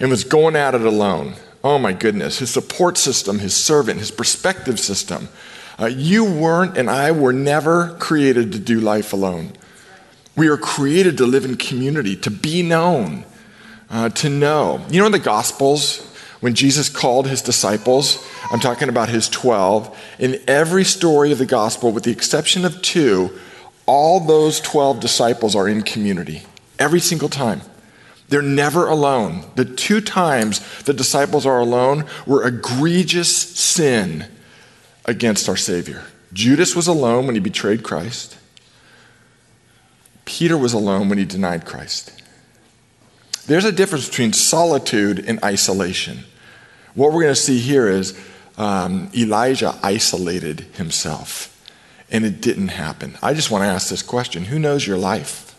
and 0.00 0.08
was 0.08 0.24
going 0.24 0.56
at 0.56 0.74
it 0.74 0.80
alone. 0.80 1.34
Oh 1.62 1.78
my 1.78 1.92
goodness. 1.92 2.38
His 2.38 2.50
support 2.50 2.96
system, 2.96 3.38
his 3.38 3.54
servant, 3.54 4.00
his 4.00 4.10
perspective 4.10 4.80
system. 4.80 5.28
Uh, 5.78 5.86
you 5.86 6.24
weren't 6.24 6.78
and 6.78 6.88
I 6.88 7.12
were 7.12 7.34
never 7.34 7.94
created 7.98 8.52
to 8.52 8.58
do 8.58 8.80
life 8.80 9.12
alone. 9.12 9.52
We 10.34 10.48
are 10.48 10.56
created 10.56 11.18
to 11.18 11.26
live 11.26 11.44
in 11.44 11.56
community, 11.56 12.16
to 12.16 12.30
be 12.30 12.62
known, 12.62 13.26
uh, 13.90 14.08
to 14.10 14.28
know. 14.28 14.84
You 14.90 15.00
know, 15.00 15.06
in 15.06 15.12
the 15.12 15.18
Gospels, 15.18 16.04
when 16.40 16.54
Jesus 16.54 16.88
called 16.88 17.26
his 17.26 17.42
disciples, 17.42 18.24
I'm 18.52 18.60
talking 18.60 18.88
about 18.88 19.08
his 19.08 19.28
12, 19.28 19.98
in 20.18 20.40
every 20.46 20.84
story 20.84 21.32
of 21.32 21.38
the 21.38 21.46
Gospel, 21.46 21.92
with 21.92 22.04
the 22.04 22.12
exception 22.12 22.64
of 22.64 22.80
two, 22.82 23.38
all 23.86 24.20
those 24.20 24.60
12 24.60 25.00
disciples 25.00 25.56
are 25.56 25.68
in 25.68 25.82
community. 25.82 26.42
Every 26.78 27.00
single 27.00 27.28
time. 27.28 27.62
They're 28.28 28.42
never 28.42 28.86
alone. 28.86 29.44
The 29.54 29.64
two 29.64 30.00
times 30.00 30.60
the 30.82 30.92
disciples 30.92 31.46
are 31.46 31.58
alone 31.58 32.04
were 32.26 32.46
egregious 32.46 33.34
sin 33.34 34.26
against 35.06 35.48
our 35.48 35.56
Savior. 35.56 36.04
Judas 36.32 36.76
was 36.76 36.86
alone 36.86 37.24
when 37.24 37.34
he 37.34 37.40
betrayed 37.40 37.82
Christ. 37.82 38.36
Peter 40.26 40.58
was 40.58 40.74
alone 40.74 41.08
when 41.08 41.16
he 41.16 41.24
denied 41.24 41.64
Christ. 41.64 42.12
There's 43.48 43.64
a 43.64 43.72
difference 43.72 44.06
between 44.06 44.34
solitude 44.34 45.24
and 45.26 45.42
isolation. 45.42 46.18
What 46.94 47.12
we're 47.12 47.22
going 47.22 47.34
to 47.34 47.40
see 47.40 47.58
here 47.58 47.88
is 47.88 48.18
um, 48.58 49.10
Elijah 49.16 49.74
isolated 49.82 50.60
himself, 50.74 51.66
and 52.10 52.26
it 52.26 52.42
didn't 52.42 52.68
happen. 52.68 53.16
I 53.22 53.32
just 53.32 53.50
want 53.50 53.62
to 53.64 53.68
ask 53.68 53.88
this 53.88 54.02
question 54.02 54.44
Who 54.44 54.58
knows 54.58 54.86
your 54.86 54.98
life? 54.98 55.56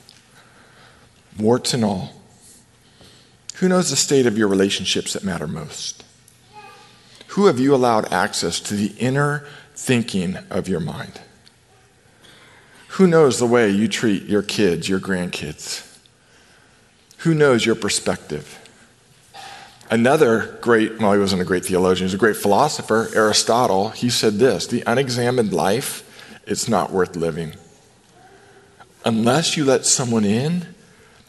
Warts 1.39 1.73
and 1.73 1.83
all. 1.83 2.13
Who 3.55 3.67
knows 3.67 3.89
the 3.89 3.95
state 3.95 4.27
of 4.27 4.37
your 4.37 4.47
relationships 4.47 5.13
that 5.13 5.23
matter 5.23 5.47
most? 5.47 6.05
Who 7.29 7.47
have 7.47 7.59
you 7.59 7.73
allowed 7.73 8.13
access 8.13 8.59
to 8.61 8.75
the 8.75 8.93
inner 8.99 9.47
thinking 9.73 10.37
of 10.51 10.67
your 10.67 10.79
mind? 10.79 11.21
Who 12.89 13.07
knows 13.07 13.39
the 13.39 13.47
way 13.47 13.71
you 13.71 13.87
treat 13.87 14.25
your 14.25 14.43
kids, 14.43 14.87
your 14.87 14.99
grandkids? 14.99 15.88
Who 17.19 17.33
knows 17.33 17.65
your 17.65 17.75
perspective? 17.75 18.57
Another 19.91 20.57
great, 20.61 20.99
well, 20.99 21.13
he 21.13 21.19
wasn't 21.19 21.41
a 21.41 21.45
great 21.45 21.65
theologian, 21.65 22.03
he 22.03 22.11
was 22.11 22.13
a 22.13 22.17
great 22.17 22.35
philosopher, 22.35 23.09
Aristotle, 23.15 23.89
he 23.89 24.09
said 24.09 24.35
this 24.35 24.67
the 24.67 24.83
unexamined 24.85 25.51
life, 25.51 26.05
it's 26.45 26.67
not 26.67 26.91
worth 26.91 27.15
living. 27.15 27.53
Unless 29.03 29.57
you 29.57 29.65
let 29.65 29.85
someone 29.85 30.25
in, 30.25 30.67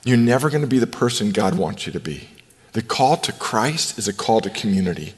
you're 0.05 0.17
never 0.17 0.51
going 0.51 0.63
to 0.63 0.69
be 0.69 0.79
the 0.79 0.87
person 0.87 1.31
God 1.31 1.57
wants 1.57 1.87
you 1.87 1.93
to 1.93 2.01
be. 2.01 2.29
The 2.73 2.83
call 2.83 3.17
to 3.19 3.33
Christ 3.33 3.99
is 3.99 4.09
a 4.09 4.13
call 4.13 4.41
to 4.43 4.51
community, 4.51 5.15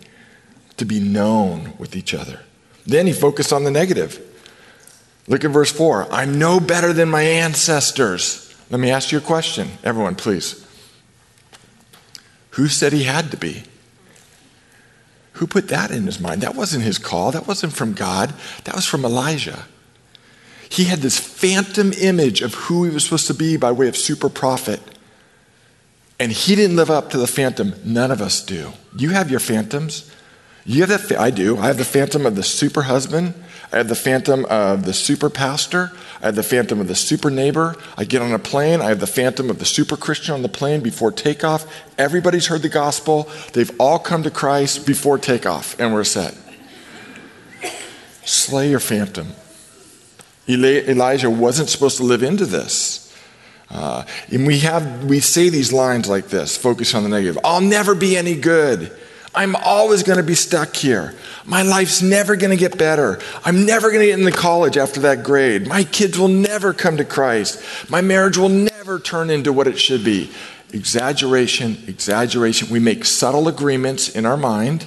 to 0.77 0.85
be 0.85 1.01
known 1.01 1.75
with 1.79 1.97
each 1.97 2.15
other. 2.15 2.41
Then 2.87 3.07
he 3.07 3.13
focused 3.13 3.53
on 3.53 3.65
the 3.65 3.71
negative. 3.71 4.21
Look 5.29 5.45
at 5.45 5.51
verse 5.51 5.71
4. 5.71 6.13
I'm 6.13 6.39
no 6.39 6.61
better 6.61 6.93
than 6.93 7.09
my 7.09 7.23
ancestors. 7.23 8.55
Let 8.71 8.81
me 8.81 8.91
ask 8.91 9.13
you 9.13 9.19
a 9.19 9.23
question, 9.23 9.69
everyone, 9.85 10.15
please. 10.15 10.62
Who 12.53 12.69
said 12.69 12.93
he 12.93 13.05
had 13.05 13.31
to 13.31 13.37
be? 13.37 13.65
Who 15.35 15.47
put 15.47 15.69
that 15.69 15.91
in 15.91 16.05
his 16.05 16.21
mind? 16.21 16.43
That 16.43 16.55
wasn't 16.55 16.85
his 16.85 16.99
call. 16.99 17.33
That 17.33 17.47
wasn't 17.47 17.73
from 17.73 17.95
God. 17.95 18.35
That 18.65 18.75
was 18.75 18.87
from 18.87 19.05
Elijah. 19.05 19.67
He 20.69 20.85
had 20.85 21.01
this 21.01 21.19
phantom 21.19 21.93
image 21.95 22.43
of 22.43 22.55
who 22.55 22.85
he 22.85 22.91
was 22.91 23.05
supposed 23.05 23.27
to 23.27 23.35
be 23.35 23.57
by 23.57 23.73
way 23.73 23.89
of 23.89 23.97
super 23.97 24.29
prophet. 24.29 24.81
And 26.19 26.31
he 26.31 26.55
didn't 26.55 26.77
live 26.77 26.91
up 26.91 27.11
to 27.11 27.19
the 27.19 27.27
phantom. 27.27 27.75
None 27.85 28.11
of 28.11 28.21
us 28.21 28.45
do. 28.45 28.73
You 28.97 29.11
have 29.11 29.31
your 29.31 29.41
phantoms. 29.41 30.11
You 30.65 30.85
have 30.85 31.09
that. 31.09 31.19
I 31.19 31.31
do. 31.31 31.59
I 31.59 31.67
have 31.67 31.79
the 31.79 31.85
phantom 31.85 32.27
of 32.27 32.37
the 32.37 32.43
super 32.43 32.83
husband. 32.83 33.35
I 33.73 33.79
have 33.79 33.89
the 33.89 33.95
phantom 33.95 34.45
of 34.47 34.85
the 34.85 34.93
super 34.93 35.31
pastor. 35.31 35.93
I 36.21 36.27
have 36.27 36.37
the 36.37 36.43
phantom 36.43 36.79
of 36.81 36.89
the 36.89 36.95
super 36.95 37.31
neighbor. 37.31 37.75
I 37.97 38.05
get 38.05 38.21
on 38.21 38.33
a 38.33 38.39
plane. 38.39 38.83
I 38.83 38.89
have 38.91 39.01
the 39.01 39.07
phantom 39.07 39.49
of 39.49 39.59
the 39.59 39.65
super 39.65 39.97
Christian 39.97 40.35
on 40.35 40.43
the 40.43 40.49
plane 40.49 40.83
before 40.83 41.11
takeoff. 41.11 41.65
Everybody's 41.97 42.49
heard 42.49 42.61
the 42.61 42.69
gospel. 42.69 43.31
They've 43.55 43.71
all 43.81 43.99
come 43.99 44.25
to 44.25 44.31
Christ 44.31 44.87
before 44.87 45.17
takeoff, 45.17 45.81
and 45.81 45.95
we're 45.95 46.05
set. 46.05 46.37
Slay 48.25 48.69
your 48.69 48.81
phantom. 48.81 49.29
Elijah 50.49 51.31
wasn't 51.31 51.71
supposed 51.71 51.97
to 51.97 52.03
live 52.03 52.23
into 52.23 52.45
this. 52.45 53.03
Uh, 53.71 54.05
and 54.31 54.47
we 54.47 54.59
have 54.59 55.05
we 55.05 55.19
say 55.19 55.49
these 55.49 55.73
lines 55.73 56.07
like 56.07 56.29
this, 56.29 56.59
focus 56.59 56.95
on 56.95 57.05
the 57.05 57.09
negative. 57.09 57.39
I'll 57.43 57.63
never 57.63 57.95
be 57.95 58.19
any 58.19 58.37
good. 58.37 58.93
I'm 59.35 59.57
always 59.57 60.03
going 60.03 60.19
to 60.19 60.23
be 60.23 60.35
stuck 60.35 60.77
here. 60.77 61.15
My 61.47 61.63
life's 61.63 62.03
never 62.03 62.37
going 62.37 62.51
to 62.51 62.57
get 62.57 62.77
better. 62.77 63.19
I'm 63.45 63.65
never 63.65 63.91
going 63.91 64.01
to 64.01 64.07
get 64.07 64.19
into 64.19 64.31
college 64.31 64.77
after 64.77 65.01
that 65.01 65.25
grade. 65.25 65.67
My 65.67 65.85
kids 65.85 66.19
will 66.19 66.29
never 66.29 66.75
come 66.75 66.99
to 66.99 67.05
Christ. 67.05 67.63
My 67.91 68.03
marriage 68.03 68.37
will 68.37 68.51
never 68.51 68.99
turn 68.99 69.31
into 69.31 69.53
what 69.53 69.67
it 69.67 69.79
should 69.79 70.05
be. 70.05 70.31
Exaggeration, 70.73 71.83
exaggeration. 71.87 72.69
We 72.69 72.79
make 72.79 73.05
subtle 73.05 73.49
agreements 73.49 74.09
in 74.09 74.27
our 74.27 74.37
mind, 74.37 74.87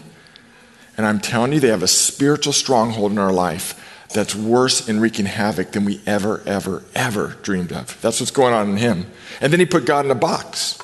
and 0.98 1.06
I'm 1.06 1.20
telling 1.20 1.54
you, 1.54 1.60
they 1.60 1.68
have 1.68 1.84
a 1.84 1.88
spiritual 1.88 2.54
stronghold 2.54 3.12
in 3.12 3.18
our 3.18 3.34
life 3.34 3.82
that's 4.14 4.36
worse 4.36 4.88
in 4.88 5.00
wreaking 5.00 5.25
havoc 5.25 5.72
than 5.72 5.86
we 5.86 6.02
ever, 6.06 6.42
ever, 6.46 6.84
ever 6.94 7.38
dreamed 7.42 7.74
of. 7.74 8.00
That's 8.02 8.20
what's 8.20 8.32
going 8.32 8.54
on 8.54 8.70
in 8.70 8.78
him. 8.78 9.06
And 9.42 9.52
then 9.52 9.60
he 9.60 9.66
put 9.66 9.86
God 9.86 10.06
in 10.06 10.12
a 10.12 10.16
box. 10.16 10.80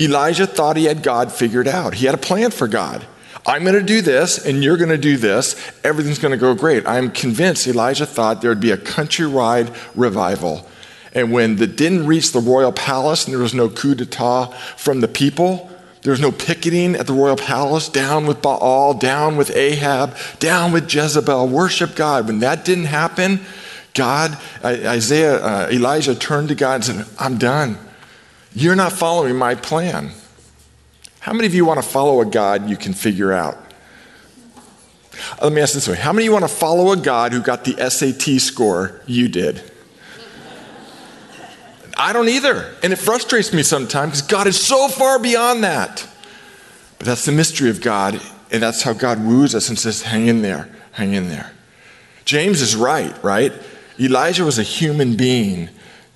Elijah 0.00 0.46
thought 0.46 0.76
he 0.76 0.84
had 0.84 1.02
God 1.02 1.32
figured 1.32 1.68
out. 1.68 1.94
He 1.94 2.06
had 2.06 2.14
a 2.14 2.18
plan 2.18 2.50
for 2.50 2.66
God. 2.66 3.06
I'm 3.44 3.62
going 3.64 3.74
to 3.74 3.82
do 3.82 4.00
this, 4.00 4.44
and 4.44 4.62
you're 4.62 4.76
going 4.76 4.88
to 4.90 4.98
do 4.98 5.16
this. 5.16 5.56
Everything's 5.82 6.18
going 6.18 6.32
to 6.32 6.38
go 6.38 6.54
great. 6.54 6.86
I'm 6.86 7.10
convinced 7.10 7.66
Elijah 7.66 8.06
thought 8.06 8.40
there 8.40 8.50
would 8.50 8.60
be 8.60 8.70
a 8.70 8.76
countrywide 8.76 9.76
revival. 9.96 10.68
And 11.12 11.32
when 11.32 11.60
it 11.60 11.76
didn't 11.76 12.06
reach 12.06 12.32
the 12.32 12.40
royal 12.40 12.72
palace 12.72 13.24
and 13.24 13.34
there 13.34 13.42
was 13.42 13.52
no 13.52 13.68
coup 13.68 13.94
d'etat 13.94 14.46
from 14.76 15.00
the 15.00 15.08
people, 15.08 15.68
there 16.02 16.12
was 16.12 16.20
no 16.20 16.32
picketing 16.32 16.96
at 16.96 17.06
the 17.06 17.12
royal 17.12 17.36
palace, 17.36 17.88
down 17.88 18.26
with 18.26 18.42
Baal, 18.42 18.94
down 18.94 19.36
with 19.36 19.54
Ahab, 19.54 20.16
down 20.38 20.72
with 20.72 20.92
Jezebel, 20.92 21.48
worship 21.48 21.94
God. 21.94 22.26
When 22.26 22.40
that 22.40 22.64
didn't 22.64 22.86
happen, 22.86 23.40
God, 23.94 24.38
Isaiah, 24.64 25.36
uh, 25.36 25.68
Elijah 25.70 26.14
turned 26.14 26.48
to 26.48 26.54
God 26.54 26.74
and 26.76 26.84
said, 26.84 27.06
I'm 27.18 27.38
done. 27.38 27.78
You're 28.54 28.76
not 28.76 28.92
following 28.92 29.36
my 29.36 29.54
plan. 29.54 30.10
How 31.20 31.32
many 31.32 31.46
of 31.46 31.54
you 31.54 31.64
want 31.64 31.82
to 31.82 31.88
follow 31.88 32.20
a 32.20 32.26
God 32.26 32.68
you 32.68 32.76
can 32.76 32.92
figure 32.92 33.32
out? 33.32 33.56
Uh, 35.14 35.44
let 35.44 35.52
me 35.52 35.60
ask 35.60 35.74
this 35.74 35.88
way 35.88 35.96
How 35.96 36.12
many 36.12 36.24
of 36.24 36.26
you 36.26 36.32
want 36.32 36.44
to 36.44 36.54
follow 36.54 36.92
a 36.92 36.96
God 36.96 37.32
who 37.32 37.40
got 37.40 37.64
the 37.64 37.76
SAT 37.90 38.40
score 38.40 39.00
you 39.06 39.28
did? 39.28 39.62
I 41.96 42.12
don't 42.12 42.28
either. 42.28 42.74
And 42.82 42.92
it 42.92 42.96
frustrates 42.96 43.52
me 43.52 43.62
sometimes 43.62 44.20
because 44.20 44.28
God 44.28 44.46
is 44.46 44.60
so 44.60 44.88
far 44.88 45.18
beyond 45.18 45.62
that. 45.64 46.06
But 46.98 47.06
that's 47.06 47.24
the 47.24 47.32
mystery 47.32 47.70
of 47.70 47.80
God. 47.80 48.20
And 48.50 48.62
that's 48.62 48.82
how 48.82 48.92
God 48.92 49.24
woos 49.24 49.54
us 49.54 49.68
and 49.68 49.78
says, 49.78 50.02
hang 50.02 50.26
in 50.26 50.42
there, 50.42 50.68
hang 50.92 51.14
in 51.14 51.28
there. 51.28 51.52
James 52.24 52.60
is 52.60 52.74
right, 52.74 53.14
right? 53.22 53.52
Elijah 54.00 54.44
was 54.44 54.58
a 54.58 54.62
human 54.62 55.16
being 55.16 55.68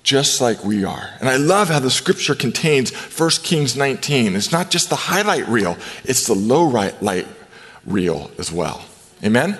just 0.07 0.39
like 0.39 0.63
we 0.63 0.85
are. 0.85 1.09
And 1.19 1.27
I 1.27 1.35
love 1.35 1.67
how 1.67 1.79
the 1.79 1.91
scripture 1.91 2.33
contains 2.33 2.93
1 2.93 3.29
Kings 3.43 3.75
19. 3.75 4.37
It's 4.37 4.53
not 4.53 4.71
just 4.71 4.89
the 4.89 4.95
highlight 4.95 5.45
reel, 5.49 5.75
it's 6.05 6.27
the 6.27 6.33
low 6.33 6.71
right 6.71 6.99
light 7.03 7.27
reel 7.85 8.31
as 8.37 8.49
well. 8.49 8.85
Amen? 9.21 9.59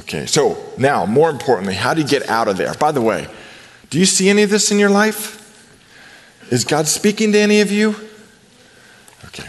Okay, 0.00 0.24
so 0.26 0.56
now, 0.78 1.04
more 1.04 1.30
importantly, 1.30 1.74
how 1.74 1.94
do 1.94 2.00
you 2.00 2.06
get 2.06 2.28
out 2.28 2.46
of 2.46 2.56
there? 2.56 2.74
By 2.74 2.92
the 2.92 3.02
way, 3.02 3.26
do 3.90 3.98
you 3.98 4.06
see 4.06 4.28
any 4.28 4.44
of 4.44 4.50
this 4.50 4.70
in 4.70 4.78
your 4.78 4.90
life? 4.90 5.42
Is 6.52 6.64
God 6.64 6.86
speaking 6.86 7.32
to 7.32 7.38
any 7.40 7.60
of 7.60 7.72
you? 7.72 7.96
Okay. 9.24 9.48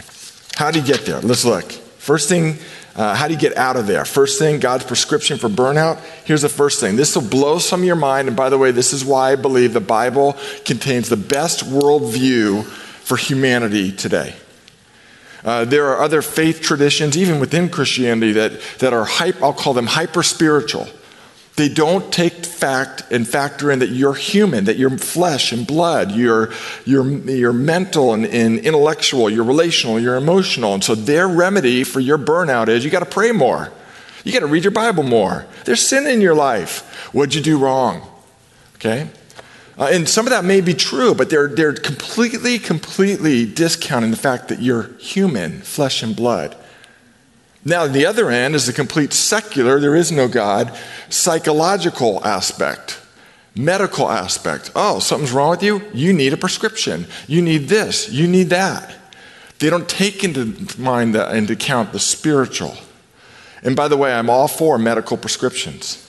How 0.56 0.72
do 0.72 0.80
you 0.80 0.84
get 0.84 1.06
there? 1.06 1.20
Let's 1.20 1.44
look. 1.44 1.70
First 1.70 2.28
thing, 2.28 2.56
uh, 2.96 3.14
how 3.14 3.28
do 3.28 3.34
you 3.34 3.38
get 3.38 3.56
out 3.56 3.76
of 3.76 3.86
there? 3.86 4.04
First 4.04 4.38
thing, 4.38 4.58
God's 4.58 4.84
prescription 4.84 5.38
for 5.38 5.48
burnout. 5.48 6.00
Here's 6.24 6.42
the 6.42 6.48
first 6.48 6.80
thing. 6.80 6.96
This 6.96 7.14
will 7.14 7.28
blow 7.28 7.58
some 7.58 7.80
of 7.80 7.86
your 7.86 7.96
mind. 7.96 8.28
And 8.28 8.36
by 8.36 8.48
the 8.48 8.58
way, 8.58 8.70
this 8.70 8.92
is 8.92 9.04
why 9.04 9.32
I 9.32 9.36
believe 9.36 9.72
the 9.72 9.80
Bible 9.80 10.36
contains 10.64 11.08
the 11.08 11.16
best 11.16 11.64
worldview 11.64 12.64
for 12.64 13.16
humanity 13.16 13.92
today. 13.92 14.34
Uh, 15.44 15.64
there 15.64 15.86
are 15.86 16.00
other 16.00 16.22
faith 16.22 16.60
traditions, 16.60 17.16
even 17.16 17.38
within 17.38 17.68
Christianity, 17.68 18.32
that, 18.32 18.60
that 18.80 18.92
are 18.92 19.04
hype, 19.04 19.40
I'll 19.42 19.52
call 19.52 19.74
them 19.74 19.86
hyper 19.86 20.22
spiritual. 20.22 20.88
They 21.58 21.68
don't 21.68 22.12
take 22.12 22.46
fact 22.46 23.02
and 23.10 23.26
factor 23.26 23.72
in 23.72 23.80
that 23.80 23.88
you're 23.88 24.14
human, 24.14 24.66
that 24.66 24.76
you're 24.76 24.96
flesh 24.96 25.50
and 25.50 25.66
blood, 25.66 26.12
you're, 26.12 26.52
you're, 26.84 27.04
you're 27.04 27.52
mental 27.52 28.14
and, 28.14 28.24
and 28.26 28.60
intellectual, 28.60 29.28
you're 29.28 29.42
relational, 29.42 29.98
you're 29.98 30.14
emotional. 30.14 30.74
And 30.74 30.84
so 30.84 30.94
their 30.94 31.26
remedy 31.26 31.82
for 31.82 31.98
your 31.98 32.16
burnout 32.16 32.68
is 32.68 32.84
you 32.84 32.92
got 32.92 33.00
to 33.00 33.06
pray 33.06 33.32
more. 33.32 33.72
You 34.22 34.32
got 34.32 34.38
to 34.38 34.46
read 34.46 34.62
your 34.62 34.70
Bible 34.70 35.02
more. 35.02 35.46
There's 35.64 35.84
sin 35.84 36.06
in 36.06 36.20
your 36.20 36.36
life. 36.36 37.12
What'd 37.12 37.34
you 37.34 37.42
do 37.42 37.58
wrong? 37.58 38.06
Okay? 38.76 39.10
Uh, 39.76 39.90
and 39.92 40.08
some 40.08 40.26
of 40.26 40.30
that 40.30 40.44
may 40.44 40.60
be 40.60 40.74
true, 40.74 41.12
but 41.12 41.28
they're, 41.28 41.48
they're 41.48 41.72
completely, 41.72 42.60
completely 42.60 43.44
discounting 43.44 44.12
the 44.12 44.16
fact 44.16 44.46
that 44.46 44.62
you're 44.62 44.92
human, 44.98 45.60
flesh 45.62 46.04
and 46.04 46.14
blood. 46.14 46.56
Now, 47.64 47.86
the 47.86 48.06
other 48.06 48.30
end 48.30 48.54
is 48.54 48.66
the 48.66 48.72
complete 48.72 49.12
secular, 49.12 49.80
there 49.80 49.96
is 49.96 50.12
no 50.12 50.28
God, 50.28 50.76
psychological 51.10 52.24
aspect, 52.24 53.00
medical 53.54 54.10
aspect. 54.10 54.70
Oh, 54.74 55.00
something's 55.00 55.32
wrong 55.32 55.50
with 55.50 55.62
you? 55.62 55.82
You 55.92 56.12
need 56.12 56.32
a 56.32 56.36
prescription. 56.36 57.06
You 57.26 57.42
need 57.42 57.68
this. 57.68 58.10
You 58.10 58.28
need 58.28 58.50
that. 58.50 58.94
They 59.58 59.70
don't 59.70 59.88
take 59.88 60.22
into 60.22 60.80
mind 60.80 61.14
that 61.14 61.34
into 61.34 61.54
account 61.54 61.92
the 61.92 61.98
spiritual. 61.98 62.76
And 63.62 63.74
by 63.74 63.88
the 63.88 63.96
way, 63.96 64.12
I'm 64.12 64.30
all 64.30 64.46
for 64.46 64.78
medical 64.78 65.16
prescriptions. 65.16 66.04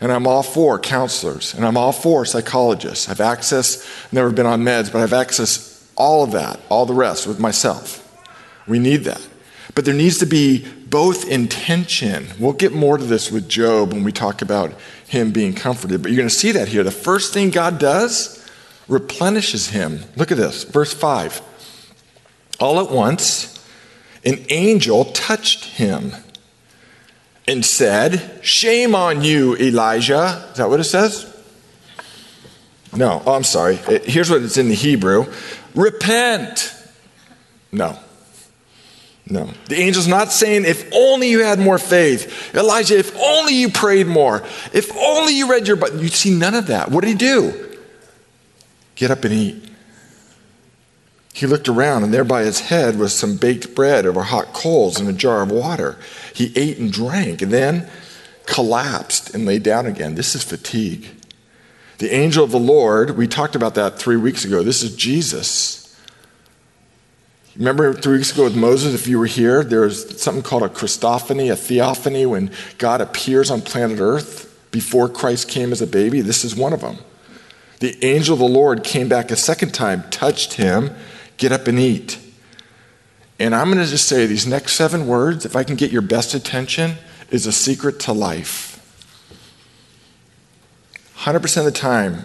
And 0.00 0.12
I'm 0.12 0.26
all 0.26 0.42
for 0.42 0.78
counselors. 0.78 1.52
And 1.54 1.64
I'm 1.64 1.76
all 1.76 1.92
for 1.92 2.24
psychologists. 2.24 3.08
I've 3.08 3.20
access, 3.20 3.84
never 4.12 4.30
been 4.30 4.46
on 4.46 4.62
meds, 4.62 4.92
but 4.92 5.02
I've 5.02 5.12
access 5.12 5.90
all 5.96 6.22
of 6.22 6.32
that, 6.32 6.60
all 6.68 6.86
the 6.86 6.94
rest 6.94 7.26
with 7.26 7.40
myself. 7.40 8.02
We 8.68 8.78
need 8.78 9.04
that. 9.04 9.26
But 9.76 9.84
there 9.84 9.94
needs 9.94 10.16
to 10.18 10.26
be 10.26 10.66
both 10.88 11.28
intention. 11.28 12.28
We'll 12.40 12.54
get 12.54 12.72
more 12.72 12.96
to 12.96 13.04
this 13.04 13.30
with 13.30 13.46
Job 13.46 13.92
when 13.92 14.04
we 14.04 14.10
talk 14.10 14.40
about 14.40 14.72
him 15.06 15.32
being 15.32 15.52
comforted, 15.52 16.02
but 16.02 16.10
you're 16.10 16.16
going 16.16 16.30
to 16.30 16.34
see 16.34 16.50
that 16.52 16.68
here. 16.68 16.82
The 16.82 16.90
first 16.90 17.34
thing 17.34 17.50
God 17.50 17.78
does 17.78 18.42
replenishes 18.88 19.68
him. 19.68 20.00
Look 20.16 20.32
at 20.32 20.38
this, 20.38 20.64
verse 20.64 20.94
5. 20.94 21.42
All 22.58 22.80
at 22.80 22.90
once, 22.90 23.62
an 24.24 24.46
angel 24.48 25.04
touched 25.04 25.66
him 25.66 26.12
and 27.46 27.62
said, 27.62 28.40
Shame 28.42 28.94
on 28.94 29.22
you, 29.22 29.56
Elijah. 29.56 30.48
Is 30.52 30.56
that 30.56 30.70
what 30.70 30.80
it 30.80 30.84
says? 30.84 31.30
No, 32.94 33.22
oh, 33.26 33.34
I'm 33.34 33.44
sorry. 33.44 33.76
Here's 33.76 34.30
what 34.30 34.40
it's 34.40 34.56
in 34.56 34.70
the 34.70 34.74
Hebrew 34.74 35.30
Repent. 35.74 36.72
No. 37.70 37.98
No. 39.28 39.50
The 39.68 39.76
angel's 39.76 40.06
not 40.06 40.30
saying, 40.30 40.64
if 40.64 40.88
only 40.94 41.28
you 41.30 41.42
had 41.42 41.58
more 41.58 41.78
faith. 41.78 42.54
Elijah, 42.54 42.96
if 42.96 43.14
only 43.16 43.54
you 43.54 43.70
prayed 43.70 44.06
more. 44.06 44.44
If 44.72 44.96
only 44.96 45.36
you 45.36 45.50
read 45.50 45.66
your 45.66 45.76
Bible. 45.76 46.00
You 46.00 46.08
see 46.08 46.30
none 46.30 46.54
of 46.54 46.68
that. 46.68 46.90
What 46.90 47.02
did 47.02 47.10
he 47.10 47.16
do? 47.16 47.78
Get 48.94 49.10
up 49.10 49.24
and 49.24 49.34
eat. 49.34 49.64
He 51.34 51.46
looked 51.46 51.68
around, 51.68 52.04
and 52.04 52.14
there 52.14 52.24
by 52.24 52.44
his 52.44 52.60
head 52.60 52.98
was 52.98 53.12
some 53.14 53.36
baked 53.36 53.74
bread 53.74 54.06
over 54.06 54.22
hot 54.22 54.54
coals 54.54 54.98
and 54.98 55.08
a 55.08 55.12
jar 55.12 55.42
of 55.42 55.50
water. 55.50 55.98
He 56.32 56.52
ate 56.56 56.78
and 56.78 56.90
drank, 56.90 57.42
and 57.42 57.52
then 57.52 57.90
collapsed 58.46 59.34
and 59.34 59.44
lay 59.44 59.58
down 59.58 59.86
again. 59.86 60.14
This 60.14 60.34
is 60.34 60.44
fatigue. 60.44 61.08
The 61.98 62.14
angel 62.14 62.44
of 62.44 62.52
the 62.52 62.58
Lord, 62.58 63.18
we 63.18 63.26
talked 63.26 63.56
about 63.56 63.74
that 63.74 63.98
three 63.98 64.16
weeks 64.16 64.44
ago. 64.44 64.62
This 64.62 64.82
is 64.82 64.94
Jesus 64.94 65.85
Remember 67.58 67.94
three 67.94 68.18
weeks 68.18 68.32
ago 68.32 68.44
with 68.44 68.56
Moses, 68.56 68.92
if 68.92 69.06
you 69.06 69.18
were 69.18 69.26
here, 69.26 69.64
there 69.64 69.80
was 69.80 70.20
something 70.20 70.42
called 70.42 70.62
a 70.62 70.68
Christophany, 70.68 71.50
a 71.50 71.56
theophany, 71.56 72.26
when 72.26 72.50
God 72.76 73.00
appears 73.00 73.50
on 73.50 73.62
planet 73.62 73.98
Earth 73.98 74.54
before 74.70 75.08
Christ 75.08 75.48
came 75.48 75.72
as 75.72 75.80
a 75.80 75.86
baby. 75.86 76.20
This 76.20 76.44
is 76.44 76.54
one 76.54 76.74
of 76.74 76.82
them. 76.82 76.98
The 77.80 78.02
angel 78.04 78.34
of 78.34 78.40
the 78.40 78.48
Lord 78.48 78.84
came 78.84 79.08
back 79.08 79.30
a 79.30 79.36
second 79.36 79.72
time, 79.72 80.04
touched 80.10 80.54
him, 80.54 80.94
get 81.38 81.50
up 81.50 81.66
and 81.66 81.78
eat. 81.78 82.18
And 83.38 83.54
I'm 83.54 83.70
going 83.70 83.82
to 83.82 83.90
just 83.90 84.06
say 84.06 84.26
these 84.26 84.46
next 84.46 84.74
seven 84.74 85.06
words, 85.06 85.46
if 85.46 85.56
I 85.56 85.64
can 85.64 85.76
get 85.76 85.90
your 85.90 86.02
best 86.02 86.34
attention, 86.34 86.96
is 87.30 87.46
a 87.46 87.52
secret 87.52 87.98
to 88.00 88.12
life. 88.12 88.74
100% 91.20 91.56
of 91.56 91.64
the 91.64 91.72
time, 91.72 92.24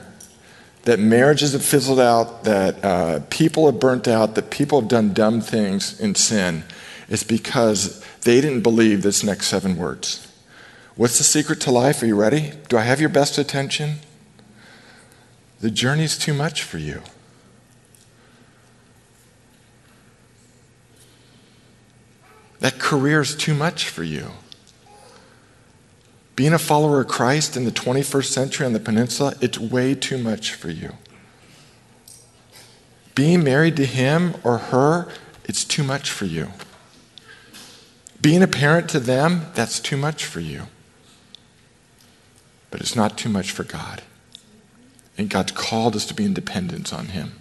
that 0.84 1.00
marriages 1.00 1.54
have 1.54 1.64
fizzled 1.64 2.00
out, 2.00 2.44
that 2.44 2.84
uh, 2.84 3.20
people 3.30 3.66
have 3.68 3.80
burnt 3.80 4.08
out, 4.08 4.36
that 4.36 4.50
people 4.50 4.80
have 4.80 4.90
done 4.90 5.14
dumb 5.14 5.42
things 5.42 6.00
in 6.00 6.16
sin, 6.16 6.64
is 7.08 7.24
because 7.24 8.04
they 8.22 8.42
didn't 8.42 8.62
believe 8.62 9.04
this 9.04 9.24
next 9.24 9.48
seven 9.48 9.78
words. 9.78 10.28
What's 10.96 11.18
the 11.18 11.24
secret 11.24 11.62
to 11.62 11.72
life? 11.72 12.02
Are 12.02 12.06
you 12.06 12.16
ready? 12.16 12.54
Do 12.68 12.78
I 12.78 12.82
have 12.82 13.00
your 13.00 13.10
best 13.10 13.38
attention? 13.38 13.98
The 15.60 15.72
journey's 15.72 16.18
too 16.18 16.34
much 16.34 16.64
for 16.64 16.80
you. 16.80 17.02
That 22.60 22.78
career's 22.78 23.36
too 23.36 23.54
much 23.54 23.88
for 23.90 24.04
you. 24.04 24.32
Being 26.36 26.54
a 26.54 26.60
follower 26.60 27.02
of 27.02 27.08
Christ 27.08 27.58
in 27.58 27.66
the 27.66 27.72
21st 27.72 28.26
century 28.26 28.66
on 28.66 28.74
the 28.74 28.80
peninsula, 28.80 29.34
it's 29.42 29.60
way 29.60 29.94
too 29.96 30.18
much 30.18 30.54
for 30.54 30.70
you. 30.70 30.94
Being 33.16 33.44
married 33.44 33.76
to 33.78 33.86
him 33.86 34.36
or 34.44 34.58
her, 34.58 35.10
it's 35.46 35.66
too 35.66 35.84
much 35.84 36.10
for 36.10 36.26
you. 36.26 36.52
Being 38.22 38.44
a 38.44 38.48
parent 38.48 38.90
to 38.92 39.00
them, 39.00 39.48
that's 39.54 39.80
too 39.80 39.98
much 39.98 40.26
for 40.26 40.40
you. 40.40 40.68
But 42.70 42.80
it's 42.80 42.96
not 42.96 43.18
too 43.18 43.30
much 43.30 43.52
for 43.52 43.64
God. 43.64 44.04
And 45.18 45.30
God's 45.30 45.52
called 45.52 45.96
us 45.96 46.06
to 46.06 46.14
be 46.14 46.26
independent 46.26 46.94
on 46.94 47.08
him. 47.08 47.34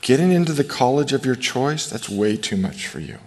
Getting 0.00 0.32
into 0.32 0.52
the 0.52 0.64
college 0.64 1.12
of 1.12 1.26
your 1.26 1.34
choice, 1.34 1.88
that's 1.88 2.08
way 2.08 2.36
too 2.36 2.56
much 2.56 2.86
for 2.86 3.00
you. 3.00 3.18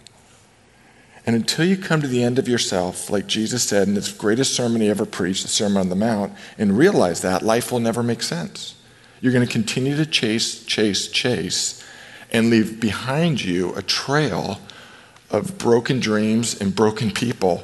And 1.30 1.36
until 1.36 1.65
you 1.65 1.78
come 1.78 2.02
to 2.02 2.08
the 2.08 2.24
end 2.24 2.39
of 2.39 2.48
yourself, 2.48 3.12
like 3.12 3.28
Jesus 3.28 3.62
said 3.62 3.88
in 3.88 3.94
his 3.94 4.12
greatest 4.12 4.56
sermon 4.56 4.82
he 4.82 4.89
ever 4.89 5.06
preached, 5.06 5.44
the 5.44 5.48
Sermon 5.48 5.78
on 5.78 5.89
the 5.89 5.96
Mount, 5.96 6.34
and 6.58 6.76
realize 6.76 7.22
that, 7.22 7.44
life 7.44 7.72
will 7.72 7.80
never 7.80 8.02
make 8.02 8.24
sense. 8.24 8.74
You're 9.22 9.32
going 9.32 9.46
to 9.46 9.54
continue 9.54 9.96
to 9.96 10.08
chase, 10.08 10.65
chase, 10.65 11.08
chase, 11.08 11.86
and 12.32 12.50
leave 12.50 12.80
behind 12.80 13.46
you 13.46 13.76
a 13.76 13.84
trail 13.84 14.60
of 15.30 15.60
broken 15.60 16.00
dreams 16.00 16.60
and 16.60 16.76
broken 16.76 17.12
people 17.12 17.63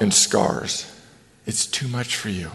and 0.00 0.14
scars. 0.14 0.86
It's 1.46 1.66
too 1.66 1.88
much 1.88 2.14
for 2.14 2.28
you. 2.28 2.52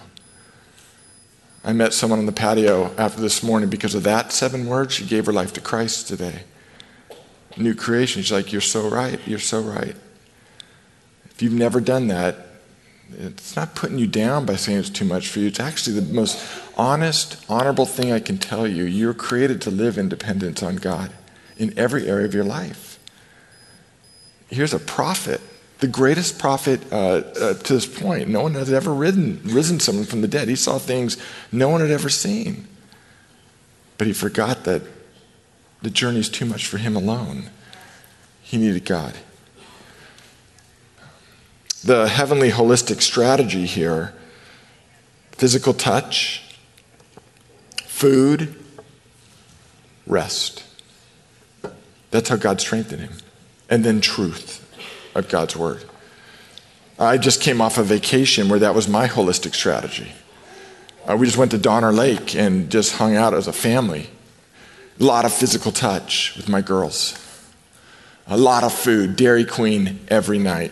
I 1.65 1.73
met 1.73 1.93
someone 1.93 2.19
on 2.19 2.27
the 2.27 2.31
patio 2.31 2.95
after 2.97 3.19
this 3.19 3.43
morning 3.43 3.69
because 3.69 3.93
of 3.93 4.03
that 4.03 4.31
seven 4.31 4.67
words. 4.67 4.93
She 4.93 5.05
gave 5.05 5.25
her 5.25 5.33
life 5.33 5.51
to 5.51 5.59
Christ 5.59 6.07
today. 6.07 6.43
New 7.57 7.75
creation. 7.75 8.21
She's 8.21 8.31
like, 8.31 8.53
You're 8.53 8.61
so 8.61 8.87
right. 8.87 9.19
You're 9.27 9.37
so 9.37 9.59
right. 9.59 9.97
If 11.35 11.41
you've 11.41 11.53
never 11.53 11.81
done 11.81 12.07
that, 12.07 12.37
it's 13.17 13.55
not 13.55 13.75
putting 13.75 13.99
you 13.99 14.07
down 14.07 14.45
by 14.45 14.55
saying 14.55 14.79
it's 14.79 14.89
too 14.89 15.05
much 15.05 15.27
for 15.27 15.39
you. 15.39 15.47
It's 15.47 15.59
actually 15.59 15.99
the 15.99 16.13
most 16.13 16.41
honest, 16.77 17.43
honorable 17.49 17.85
thing 17.85 18.11
I 18.11 18.19
can 18.19 18.37
tell 18.37 18.65
you. 18.65 18.85
You're 18.85 19.13
created 19.13 19.61
to 19.63 19.71
live 19.71 19.97
in 19.97 20.09
dependence 20.09 20.63
on 20.63 20.77
God 20.77 21.11
in 21.57 21.77
every 21.77 22.07
area 22.07 22.25
of 22.25 22.33
your 22.33 22.45
life. 22.45 22.99
Here's 24.49 24.73
a 24.73 24.79
prophet, 24.79 25.41
the 25.79 25.87
greatest 25.87 26.39
prophet 26.39 26.81
uh, 26.91 26.95
uh, 26.95 27.53
to 27.55 27.73
this 27.73 27.85
point. 27.85 28.29
No 28.29 28.41
one 28.41 28.53
has 28.53 28.71
ever 28.71 28.93
risen, 28.93 29.41
risen 29.43 29.79
someone 29.79 30.05
from 30.05 30.21
the 30.21 30.27
dead. 30.27 30.47
He 30.47 30.55
saw 30.55 30.77
things 30.77 31.17
no 31.51 31.67
one 31.67 31.81
had 31.81 31.91
ever 31.91 32.09
seen. 32.09 32.67
But 33.97 34.07
he 34.07 34.13
forgot 34.13 34.63
that 34.63 34.83
the 35.81 35.89
journey 35.89 36.19
is 36.19 36.29
too 36.29 36.45
much 36.45 36.65
for 36.65 36.77
him 36.77 36.95
alone. 36.95 37.49
He 38.41 38.57
needed 38.57 38.85
God. 38.85 39.15
The 41.85 42.07
heavenly 42.07 42.49
holistic 42.49 43.01
strategy 43.01 43.67
here 43.67 44.13
physical 45.33 45.73
touch, 45.73 46.41
food, 47.83 48.55
rest. 50.07 50.63
That's 52.09 52.29
how 52.29 52.37
God 52.37 52.61
strengthened 52.61 53.01
him. 53.01 53.13
And 53.69 53.83
then 53.83 53.99
truth 53.99 54.65
of 55.13 55.27
God's 55.27 55.55
word. 55.57 55.83
I 56.97 57.17
just 57.17 57.41
came 57.41 57.59
off 57.59 57.77
a 57.77 57.83
vacation 57.83 58.47
where 58.47 58.59
that 58.59 58.73
was 58.73 58.87
my 58.87 59.07
holistic 59.07 59.53
strategy. 59.53 60.13
Uh, 61.05 61.17
we 61.17 61.25
just 61.25 61.37
went 61.37 61.51
to 61.51 61.57
Donner 61.57 61.91
Lake 61.91 62.33
and 62.33 62.71
just 62.71 62.93
hung 62.93 63.15
out 63.15 63.33
as 63.33 63.47
a 63.47 63.53
family. 63.53 64.09
A 64.99 65.03
lot 65.03 65.25
of 65.25 65.33
physical 65.33 65.73
touch 65.73 66.35
with 66.37 66.47
my 66.47 66.61
girls. 66.61 67.21
A 68.27 68.37
lot 68.37 68.63
of 68.63 68.73
food, 68.73 69.17
Dairy 69.17 69.43
Queen 69.43 69.99
every 70.07 70.39
night. 70.39 70.71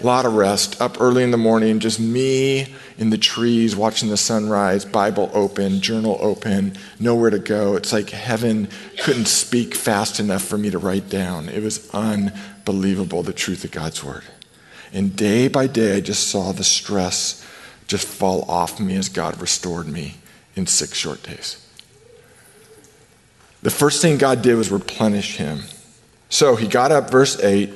A 0.00 0.06
lot 0.06 0.26
of 0.26 0.34
rest, 0.34 0.80
up 0.80 1.00
early 1.00 1.22
in 1.22 1.30
the 1.30 1.36
morning, 1.36 1.80
just 1.80 1.98
me 1.98 2.74
in 2.98 3.10
the 3.10 3.18
trees 3.18 3.74
watching 3.74 4.08
the 4.08 4.16
sunrise, 4.16 4.84
Bible 4.84 5.30
open, 5.34 5.80
journal 5.80 6.18
open, 6.20 6.74
nowhere 7.00 7.30
to 7.30 7.38
go. 7.38 7.76
It's 7.76 7.92
like 7.92 8.10
heaven 8.10 8.68
couldn't 8.98 9.26
speak 9.26 9.74
fast 9.74 10.20
enough 10.20 10.42
for 10.42 10.58
me 10.58 10.70
to 10.70 10.78
write 10.78 11.08
down. 11.08 11.48
It 11.48 11.62
was 11.62 11.88
unbelievable, 11.94 13.22
the 13.22 13.32
truth 13.32 13.64
of 13.64 13.70
God's 13.70 14.04
word. 14.04 14.24
And 14.92 15.14
day 15.16 15.48
by 15.48 15.66
day, 15.66 15.96
I 15.96 16.00
just 16.00 16.28
saw 16.28 16.52
the 16.52 16.64
stress 16.64 17.44
just 17.86 18.06
fall 18.06 18.42
off 18.50 18.78
me 18.78 18.96
as 18.96 19.08
God 19.08 19.40
restored 19.40 19.88
me 19.88 20.16
in 20.54 20.66
six 20.66 20.92
short 20.94 21.22
days. 21.22 21.64
The 23.62 23.70
first 23.70 24.00
thing 24.00 24.18
God 24.18 24.42
did 24.42 24.54
was 24.54 24.70
replenish 24.70 25.36
him. 25.36 25.62
So 26.28 26.54
he 26.54 26.68
got 26.68 26.92
up, 26.92 27.10
verse 27.10 27.40
8. 27.42 27.72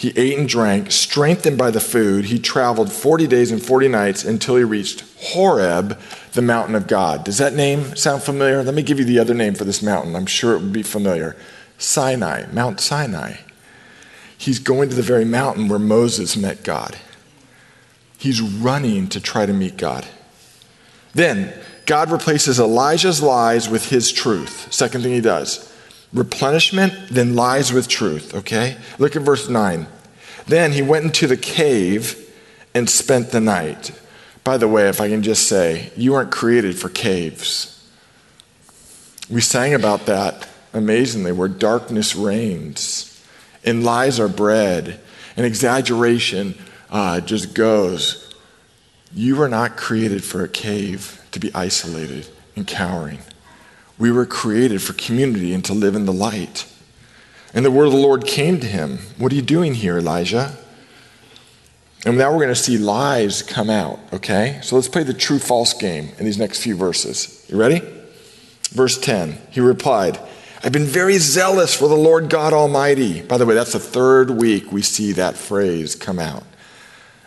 He 0.00 0.14
ate 0.16 0.38
and 0.38 0.48
drank, 0.48 0.90
strengthened 0.90 1.58
by 1.58 1.70
the 1.70 1.78
food. 1.78 2.24
He 2.24 2.38
traveled 2.38 2.90
40 2.90 3.26
days 3.26 3.52
and 3.52 3.62
40 3.62 3.88
nights 3.88 4.24
until 4.24 4.56
he 4.56 4.64
reached 4.64 5.04
Horeb, 5.18 6.00
the 6.32 6.40
mountain 6.40 6.74
of 6.74 6.86
God. 6.86 7.22
Does 7.22 7.36
that 7.36 7.52
name 7.52 7.94
sound 7.96 8.22
familiar? 8.22 8.62
Let 8.62 8.74
me 8.74 8.82
give 8.82 8.98
you 8.98 9.04
the 9.04 9.18
other 9.18 9.34
name 9.34 9.52
for 9.52 9.64
this 9.64 9.82
mountain. 9.82 10.16
I'm 10.16 10.24
sure 10.24 10.54
it 10.54 10.62
would 10.62 10.72
be 10.72 10.82
familiar 10.82 11.36
Sinai, 11.76 12.46
Mount 12.50 12.80
Sinai. 12.80 13.40
He's 14.38 14.58
going 14.58 14.88
to 14.88 14.96
the 14.96 15.02
very 15.02 15.26
mountain 15.26 15.68
where 15.68 15.78
Moses 15.78 16.34
met 16.34 16.64
God. 16.64 16.96
He's 18.16 18.40
running 18.40 19.06
to 19.08 19.20
try 19.20 19.44
to 19.44 19.52
meet 19.52 19.76
God. 19.76 20.06
Then 21.12 21.52
God 21.84 22.10
replaces 22.10 22.58
Elijah's 22.58 23.22
lies 23.22 23.68
with 23.68 23.90
his 23.90 24.10
truth. 24.12 24.72
Second 24.72 25.02
thing 25.02 25.12
he 25.12 25.20
does 25.20 25.69
replenishment, 26.12 26.92
then 27.10 27.36
lies 27.36 27.72
with 27.72 27.88
truth, 27.88 28.34
okay? 28.34 28.76
Look 28.98 29.16
at 29.16 29.22
verse 29.22 29.48
9. 29.48 29.86
Then 30.46 30.72
he 30.72 30.82
went 30.82 31.04
into 31.04 31.26
the 31.26 31.36
cave 31.36 32.16
and 32.74 32.88
spent 32.88 33.30
the 33.30 33.40
night. 33.40 33.92
By 34.42 34.56
the 34.56 34.68
way, 34.68 34.88
if 34.88 35.00
I 35.00 35.08
can 35.08 35.22
just 35.22 35.46
say, 35.46 35.92
you 35.96 36.14
aren't 36.14 36.32
created 36.32 36.78
for 36.78 36.88
caves. 36.88 37.76
We 39.28 39.40
sang 39.40 39.74
about 39.74 40.06
that 40.06 40.48
amazingly, 40.72 41.32
where 41.32 41.48
darkness 41.48 42.16
reigns 42.16 43.06
and 43.64 43.84
lies 43.84 44.18
are 44.18 44.28
bred 44.28 45.00
and 45.36 45.46
exaggeration 45.46 46.54
uh, 46.90 47.20
just 47.20 47.54
goes. 47.54 48.34
You 49.12 49.36
were 49.36 49.48
not 49.48 49.76
created 49.76 50.24
for 50.24 50.42
a 50.42 50.48
cave 50.48 51.22
to 51.32 51.40
be 51.40 51.52
isolated 51.54 52.26
and 52.56 52.66
cowering. 52.66 53.20
We 54.00 54.10
were 54.10 54.26
created 54.26 54.82
for 54.82 54.94
community 54.94 55.52
and 55.52 55.64
to 55.66 55.74
live 55.74 55.94
in 55.94 56.06
the 56.06 56.12
light. 56.12 56.66
And 57.52 57.64
the 57.64 57.70
word 57.70 57.84
of 57.84 57.92
the 57.92 57.98
Lord 57.98 58.26
came 58.26 58.58
to 58.58 58.66
him. 58.66 58.98
What 59.18 59.30
are 59.30 59.36
you 59.36 59.42
doing 59.42 59.74
here, 59.74 59.98
Elijah? 59.98 60.56
And 62.06 62.16
now 62.16 62.32
we're 62.32 62.38
going 62.38 62.48
to 62.48 62.54
see 62.54 62.78
lies 62.78 63.42
come 63.42 63.68
out, 63.68 64.00
okay? 64.12 64.58
So 64.62 64.74
let's 64.74 64.88
play 64.88 65.02
the 65.02 65.12
true 65.12 65.38
false 65.38 65.74
game 65.74 66.08
in 66.18 66.24
these 66.24 66.38
next 66.38 66.62
few 66.62 66.74
verses. 66.74 67.44
You 67.50 67.58
ready? 67.58 67.82
Verse 68.70 68.98
10. 68.98 69.36
He 69.50 69.60
replied, 69.60 70.18
I've 70.64 70.72
been 70.72 70.86
very 70.86 71.18
zealous 71.18 71.74
for 71.74 71.88
the 71.88 71.94
Lord 71.94 72.30
God 72.30 72.54
Almighty. 72.54 73.20
By 73.20 73.36
the 73.36 73.44
way, 73.44 73.54
that's 73.54 73.74
the 73.74 73.78
third 73.78 74.30
week 74.30 74.72
we 74.72 74.80
see 74.80 75.12
that 75.12 75.36
phrase 75.36 75.94
come 75.94 76.18
out. 76.18 76.44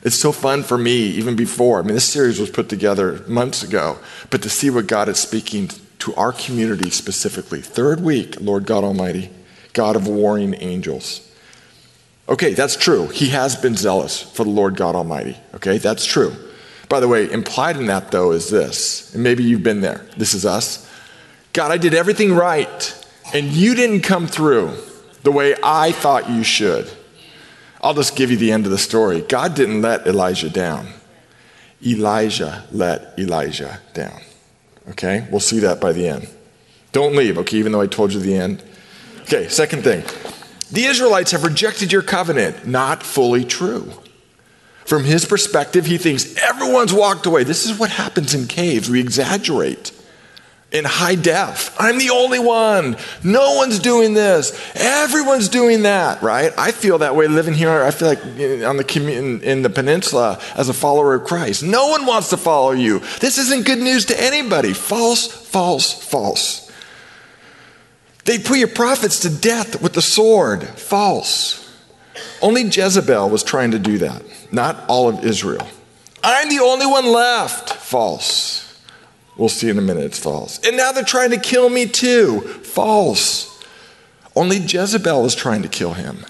It's 0.02 0.20
so 0.20 0.32
fun 0.32 0.64
for 0.64 0.78
me, 0.78 1.08
even 1.12 1.36
before. 1.36 1.80
I 1.80 1.84
mean, 1.84 1.94
this 1.94 2.10
series 2.10 2.40
was 2.40 2.50
put 2.50 2.68
together 2.68 3.24
months 3.28 3.62
ago, 3.64 4.00
but 4.32 4.42
to 4.42 4.50
see 4.50 4.72
what 4.72 4.88
God 4.88 5.08
is 5.08 5.20
speaking 5.20 5.70
to 6.00 6.14
our 6.16 6.32
community 6.32 6.90
specifically. 6.90 7.62
Third 7.62 8.02
week, 8.02 8.40
Lord 8.40 8.66
God 8.66 8.84
Almighty, 8.84 9.30
God 9.74 9.96
of 9.96 10.08
warring 10.08 10.56
angels. 10.60 11.30
Okay, 12.30 12.54
that's 12.54 12.76
true. 12.76 13.08
He 13.08 13.30
has 13.30 13.56
been 13.56 13.76
zealous 13.76 14.22
for 14.22 14.44
the 14.44 14.50
Lord 14.50 14.76
God 14.76 14.96
Almighty. 14.96 15.38
Okay, 15.56 15.78
that's 15.78 16.06
true. 16.06 16.34
By 16.90 17.00
the 17.00 17.08
way, 17.08 17.30
implied 17.32 17.78
in 17.78 17.88
that, 17.88 18.12
though, 18.12 18.32
is 18.32 18.50
this, 18.50 19.14
and 19.14 19.24
maybe 19.24 19.44
you've 19.44 19.64
been 19.64 19.82
there. 19.82 20.06
This 20.16 20.34
is 20.34 20.46
us. 20.46 20.90
God, 21.52 21.72
I 21.72 21.78
did 21.78 21.94
everything 21.94 22.34
right, 22.34 23.06
and 23.34 23.48
you 23.48 23.76
didn't 23.76 24.02
come 24.02 24.28
through 24.28 24.72
the 25.24 25.32
way 25.32 25.56
I 25.64 25.92
thought 25.92 26.30
you 26.30 26.44
should. 26.44 26.90
I'll 27.82 27.94
just 27.94 28.16
give 28.16 28.32
you 28.32 28.38
the 28.38 28.52
end 28.52 28.66
of 28.66 28.72
the 28.72 28.78
story. 28.78 29.22
God 29.22 29.56
didn't 29.56 29.82
let 29.82 30.08
Elijah 30.08 30.50
down, 30.50 30.88
Elijah 31.86 32.66
let 32.72 33.18
Elijah 33.20 33.80
down. 33.94 34.22
Okay? 34.90 35.28
We'll 35.32 35.40
see 35.40 35.60
that 35.60 35.80
by 35.80 35.92
the 35.94 36.08
end. 36.08 36.28
Don't 36.92 37.16
leave, 37.16 37.38
okay, 37.40 37.58
even 37.58 37.72
though 37.72 37.82
I 37.82 37.88
told 37.88 38.14
you 38.14 38.20
the 38.20 38.36
end. 38.36 38.64
Okay, 39.22 39.48
second 39.48 39.84
thing. 39.84 40.04
The 40.72 40.86
Israelites 40.86 41.32
have 41.32 41.44
rejected 41.44 41.92
your 41.92 42.02
covenant. 42.02 42.68
Not 42.68 43.04
fully 43.04 43.46
true. 43.46 43.92
From 44.86 45.04
his 45.04 45.26
perspective, 45.26 45.86
he 45.86 45.98
thinks 45.98 46.36
everyone's 46.38 46.94
walked 46.94 47.26
away. 47.26 47.44
This 47.44 47.66
is 47.66 47.80
what 47.80 47.90
happens 47.90 48.34
in 48.34 48.48
caves. 48.48 48.90
We 48.90 49.00
exaggerate 49.00 49.92
in 50.74 50.86
high 50.86 51.14
def. 51.14 51.74
I'm 51.80 52.00
the 52.00 52.10
only 52.10 52.40
one. 52.40 52.98
No 53.24 53.54
one's 53.54 53.78
doing 53.78 54.16
this. 54.16 54.60
Everyone's 54.76 55.48
doing 55.48 55.84
that, 55.84 56.24
right? 56.24 56.52
I 56.58 56.72
feel 56.72 56.98
that 56.98 57.16
way 57.16 57.28
living 57.28 57.54
here. 57.54 57.70
I 57.70 57.92
feel 57.92 58.08
like 58.08 58.24
on 58.24 58.78
the 58.78 59.18
in, 59.18 59.42
in 59.42 59.62
the 59.62 59.70
peninsula 59.70 60.42
as 60.56 60.70
a 60.70 60.74
follower 60.74 61.14
of 61.14 61.26
Christ. 61.26 61.62
No 61.62 61.88
one 61.88 62.08
wants 62.08 62.32
to 62.32 62.38
follow 62.38 62.72
you. 62.72 63.00
This 63.20 63.38
isn't 63.38 63.66
good 63.66 63.78
news 63.78 64.06
to 64.08 64.20
anybody. 64.20 64.74
False, 64.74 65.28
false, 65.28 65.94
false. 65.94 66.72
They 68.26 68.40
put 68.40 68.58
your 68.58 68.70
prophets 68.70 69.20
to 69.22 69.30
death 69.30 69.82
with 69.82 69.94
the 69.94 70.02
sword. 70.02 70.64
False. 70.64 71.60
Only 72.42 72.64
Jezebel 72.64 73.30
was 73.30 73.44
trying 73.44 73.72
to 73.72 73.80
do 73.80 74.00
that, 74.00 74.24
not 74.52 74.84
all 74.88 75.08
of 75.08 75.24
Israel. 75.24 75.68
I'm 76.24 76.50
the 76.50 76.60
only 76.60 76.86
one 76.86 77.06
left. 77.06 77.70
False. 77.70 78.63
We'll 79.38 79.50
see 79.50 79.70
in 79.70 79.78
a 79.78 79.82
minute, 79.82 80.04
it's 80.04 80.20
false. 80.20 80.60
And 80.60 80.78
now 80.78 80.92
they're 80.92 81.04
trying 81.04 81.32
to 81.32 81.40
kill 81.40 81.70
me 81.70 81.88
too. 81.88 82.42
False. 82.42 83.50
Only 84.36 84.58
Jezebel 84.58 85.26
is 85.26 85.36
trying 85.36 85.62
to 85.62 85.68
kill 85.68 85.94
him, 85.94 86.26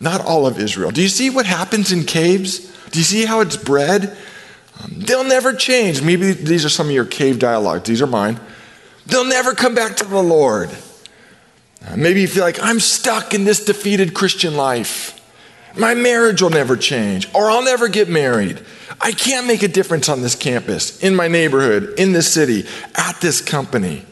not 0.00 0.24
all 0.24 0.46
of 0.46 0.58
Israel. 0.58 0.90
Do 0.90 1.02
you 1.02 1.08
see 1.08 1.30
what 1.30 1.46
happens 1.46 1.92
in 1.92 2.04
caves? 2.04 2.58
Do 2.90 2.98
you 2.98 3.04
see 3.04 3.24
how 3.24 3.40
it's 3.40 3.56
bred? 3.56 4.16
Um, 4.82 4.94
they'll 4.98 5.24
never 5.24 5.52
change. 5.52 6.02
Maybe 6.02 6.32
these 6.32 6.64
are 6.64 6.68
some 6.68 6.88
of 6.88 6.92
your 6.92 7.04
cave 7.04 7.38
dialogues. 7.38 7.88
These 7.88 8.02
are 8.02 8.06
mine. 8.06 8.40
They'll 9.06 9.24
never 9.24 9.54
come 9.54 9.74
back 9.74 9.96
to 9.96 10.04
the 10.04 10.22
Lord. 10.22 10.70
Uh, 11.86 11.96
maybe 11.96 12.20
you 12.20 12.28
feel 12.28 12.44
like 12.44 12.60
I'm 12.62 12.80
stuck 12.80 13.32
in 13.32 13.44
this 13.44 13.64
defeated 13.64 14.14
Christian 14.14 14.56
life. 14.56 15.19
My 15.76 15.94
marriage 15.94 16.42
will 16.42 16.50
never 16.50 16.76
change, 16.76 17.28
or 17.34 17.50
I'll 17.50 17.64
never 17.64 17.88
get 17.88 18.08
married. 18.08 18.60
I 19.00 19.12
can't 19.12 19.46
make 19.46 19.62
a 19.62 19.68
difference 19.68 20.08
on 20.08 20.20
this 20.20 20.34
campus, 20.34 21.02
in 21.02 21.14
my 21.14 21.28
neighborhood, 21.28 21.94
in 21.98 22.12
this 22.12 22.32
city, 22.32 22.66
at 22.96 23.20
this 23.20 23.40
company. 23.40 24.04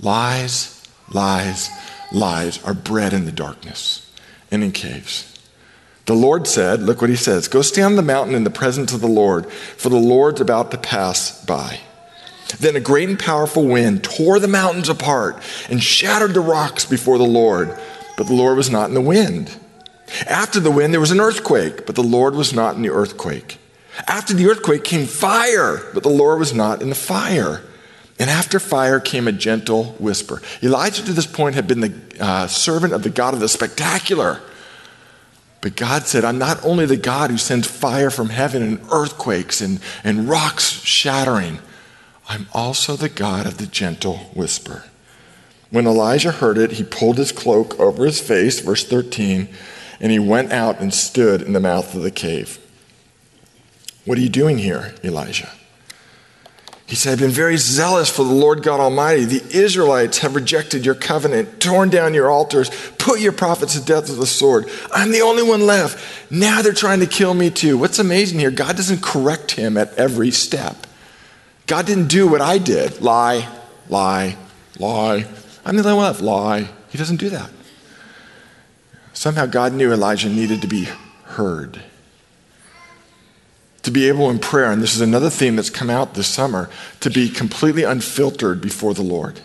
Lies, 0.00 0.82
lies, 1.10 1.70
lies 2.12 2.62
are 2.64 2.74
bred 2.74 3.12
in 3.12 3.24
the 3.24 3.32
darkness 3.32 4.10
and 4.50 4.62
in 4.62 4.72
caves. 4.72 5.28
The 6.06 6.14
Lord 6.14 6.46
said, 6.46 6.82
Look 6.82 7.00
what 7.00 7.10
he 7.10 7.16
says 7.16 7.48
Go 7.48 7.62
stand 7.62 7.92
on 7.92 7.96
the 7.96 8.02
mountain 8.02 8.34
in 8.34 8.44
the 8.44 8.50
presence 8.50 8.92
of 8.92 9.00
the 9.00 9.06
Lord, 9.06 9.50
for 9.50 9.88
the 9.88 9.96
Lord's 9.96 10.40
about 10.40 10.70
to 10.72 10.78
pass 10.78 11.44
by. 11.44 11.80
Then 12.58 12.76
a 12.76 12.80
great 12.80 13.08
and 13.08 13.18
powerful 13.18 13.66
wind 13.66 14.04
tore 14.04 14.38
the 14.38 14.48
mountains 14.48 14.88
apart 14.88 15.42
and 15.70 15.82
shattered 15.82 16.34
the 16.34 16.40
rocks 16.40 16.84
before 16.84 17.16
the 17.16 17.24
Lord, 17.24 17.78
but 18.16 18.26
the 18.26 18.34
Lord 18.34 18.56
was 18.56 18.70
not 18.70 18.88
in 18.88 18.94
the 18.94 19.00
wind. 19.00 19.56
After 20.26 20.60
the 20.60 20.70
wind, 20.70 20.92
there 20.92 21.00
was 21.00 21.10
an 21.10 21.20
earthquake, 21.20 21.86
but 21.86 21.94
the 21.94 22.02
Lord 22.02 22.34
was 22.34 22.52
not 22.52 22.76
in 22.76 22.82
the 22.82 22.90
earthquake. 22.90 23.58
After 24.06 24.34
the 24.34 24.46
earthquake 24.46 24.84
came 24.84 25.06
fire, 25.06 25.82
but 25.92 26.02
the 26.02 26.08
Lord 26.08 26.38
was 26.38 26.54
not 26.54 26.82
in 26.82 26.88
the 26.88 26.94
fire. 26.94 27.62
And 28.18 28.30
after 28.30 28.60
fire 28.60 29.00
came 29.00 29.26
a 29.26 29.32
gentle 29.32 29.84
whisper. 29.98 30.40
Elijah 30.62 31.04
to 31.04 31.12
this 31.12 31.26
point 31.26 31.54
had 31.54 31.66
been 31.66 31.80
the 31.80 31.94
uh, 32.20 32.46
servant 32.46 32.92
of 32.92 33.02
the 33.02 33.10
God 33.10 33.34
of 33.34 33.40
the 33.40 33.48
spectacular. 33.48 34.40
But 35.60 35.76
God 35.76 36.06
said, 36.06 36.24
I'm 36.24 36.38
not 36.38 36.64
only 36.64 36.86
the 36.86 36.96
God 36.96 37.30
who 37.30 37.38
sends 37.38 37.66
fire 37.66 38.10
from 38.10 38.30
heaven 38.30 38.62
and 38.62 38.80
earthquakes 38.92 39.60
and, 39.60 39.80
and 40.04 40.28
rocks 40.28 40.70
shattering, 40.84 41.60
I'm 42.28 42.48
also 42.52 42.96
the 42.96 43.08
God 43.08 43.46
of 43.46 43.58
the 43.58 43.66
gentle 43.66 44.18
whisper. 44.34 44.84
When 45.70 45.86
Elijah 45.86 46.32
heard 46.32 46.58
it, 46.58 46.72
he 46.72 46.84
pulled 46.84 47.16
his 47.16 47.32
cloak 47.32 47.78
over 47.80 48.04
his 48.04 48.20
face, 48.20 48.60
verse 48.60 48.84
13 48.84 49.48
And 50.02 50.12
he 50.12 50.18
went 50.18 50.52
out 50.52 50.80
and 50.80 50.92
stood 50.92 51.40
in 51.40 51.54
the 51.54 51.60
mouth 51.60 51.94
of 51.94 52.02
the 52.02 52.10
cave. 52.10 52.58
What 54.04 54.18
are 54.18 54.20
you 54.20 54.28
doing 54.28 54.58
here, 54.58 54.94
Elijah? 55.02 55.48
He 56.86 56.96
said, 56.96 57.12
I've 57.12 57.20
been 57.20 57.30
very 57.30 57.56
zealous 57.56 58.14
for 58.14 58.22
the 58.22 58.34
Lord 58.34 58.62
God 58.62 58.78
Almighty. 58.78 59.24
The 59.24 59.56
Israelites 59.56 60.18
have 60.18 60.34
rejected 60.34 60.84
your 60.84 60.94
covenant, 60.94 61.58
torn 61.58 61.88
down 61.88 62.12
your 62.12 62.30
altars, 62.30 62.68
put 62.98 63.18
your 63.20 63.32
prophets 63.32 63.78
to 63.78 63.82
death 63.82 64.10
with 64.10 64.18
the 64.18 64.26
sword. 64.26 64.68
I'm 64.92 65.10
the 65.10 65.22
only 65.22 65.42
one 65.42 65.64
left. 65.64 66.30
Now 66.30 66.60
they're 66.60 66.74
trying 66.74 67.00
to 67.00 67.06
kill 67.06 67.32
me 67.32 67.48
too. 67.48 67.78
What's 67.78 67.98
amazing 67.98 68.40
here, 68.40 68.50
God 68.50 68.76
doesn't 68.76 69.02
correct 69.02 69.52
him 69.52 69.78
at 69.78 69.94
every 69.94 70.32
step. 70.32 70.86
God 71.66 71.86
didn't 71.86 72.08
do 72.08 72.28
what 72.28 72.42
I 72.42 72.58
did 72.58 73.00
lie, 73.00 73.48
lie, 73.88 74.36
lie. 74.78 75.24
I'm 75.64 75.76
the 75.76 75.84
only 75.84 75.94
one 75.94 76.04
left. 76.04 76.20
Lie. 76.20 76.68
He 76.90 76.98
doesn't 76.98 77.16
do 77.16 77.30
that. 77.30 77.48
Somehow 79.12 79.46
God 79.46 79.72
knew 79.72 79.92
Elijah 79.92 80.28
needed 80.28 80.62
to 80.62 80.68
be 80.68 80.88
heard 81.24 81.82
to 83.82 83.90
be 83.90 84.08
able 84.08 84.30
in 84.30 84.38
prayer, 84.38 84.70
and 84.70 84.80
this 84.80 84.94
is 84.94 85.00
another 85.00 85.30
theme 85.30 85.56
that's 85.56 85.70
come 85.70 85.90
out 85.90 86.14
this 86.14 86.28
summer, 86.28 86.70
to 87.00 87.10
be 87.10 87.28
completely 87.28 87.82
unfiltered 87.82 88.60
before 88.60 88.94
the 88.94 89.02
Lord. 89.02 89.40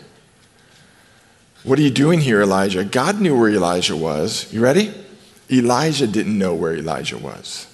What 1.64 1.78
are 1.78 1.82
you 1.82 1.90
doing 1.90 2.20
here, 2.20 2.40
Elijah? 2.40 2.84
God 2.84 3.20
knew 3.20 3.38
where 3.38 3.50
Elijah 3.50 3.96
was. 3.96 4.50
You 4.52 4.60
ready? 4.60 4.94
Elijah 5.50 6.06
didn't 6.06 6.38
know 6.38 6.54
where 6.54 6.76
Elijah 6.76 7.18
was. 7.18 7.66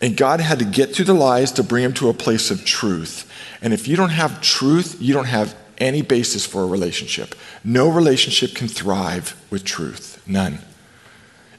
And 0.00 0.16
God 0.16 0.40
had 0.40 0.60
to 0.60 0.64
get 0.64 0.94
through 0.94 1.06
the 1.06 1.14
lies 1.14 1.52
to 1.52 1.62
bring 1.62 1.84
him 1.84 1.92
to 1.94 2.08
a 2.08 2.14
place 2.14 2.50
of 2.50 2.64
truth. 2.64 3.30
And 3.60 3.74
if 3.74 3.88
you 3.88 3.96
don't 3.96 4.10
have 4.10 4.40
truth, 4.40 4.96
you 5.00 5.12
don't 5.12 5.26
have 5.26 5.54
any 5.80 6.02
basis 6.02 6.46
for 6.46 6.62
a 6.62 6.66
relationship. 6.66 7.34
No 7.64 7.90
relationship 7.90 8.54
can 8.54 8.68
thrive 8.68 9.34
with 9.50 9.64
truth. 9.64 10.22
None 10.26 10.60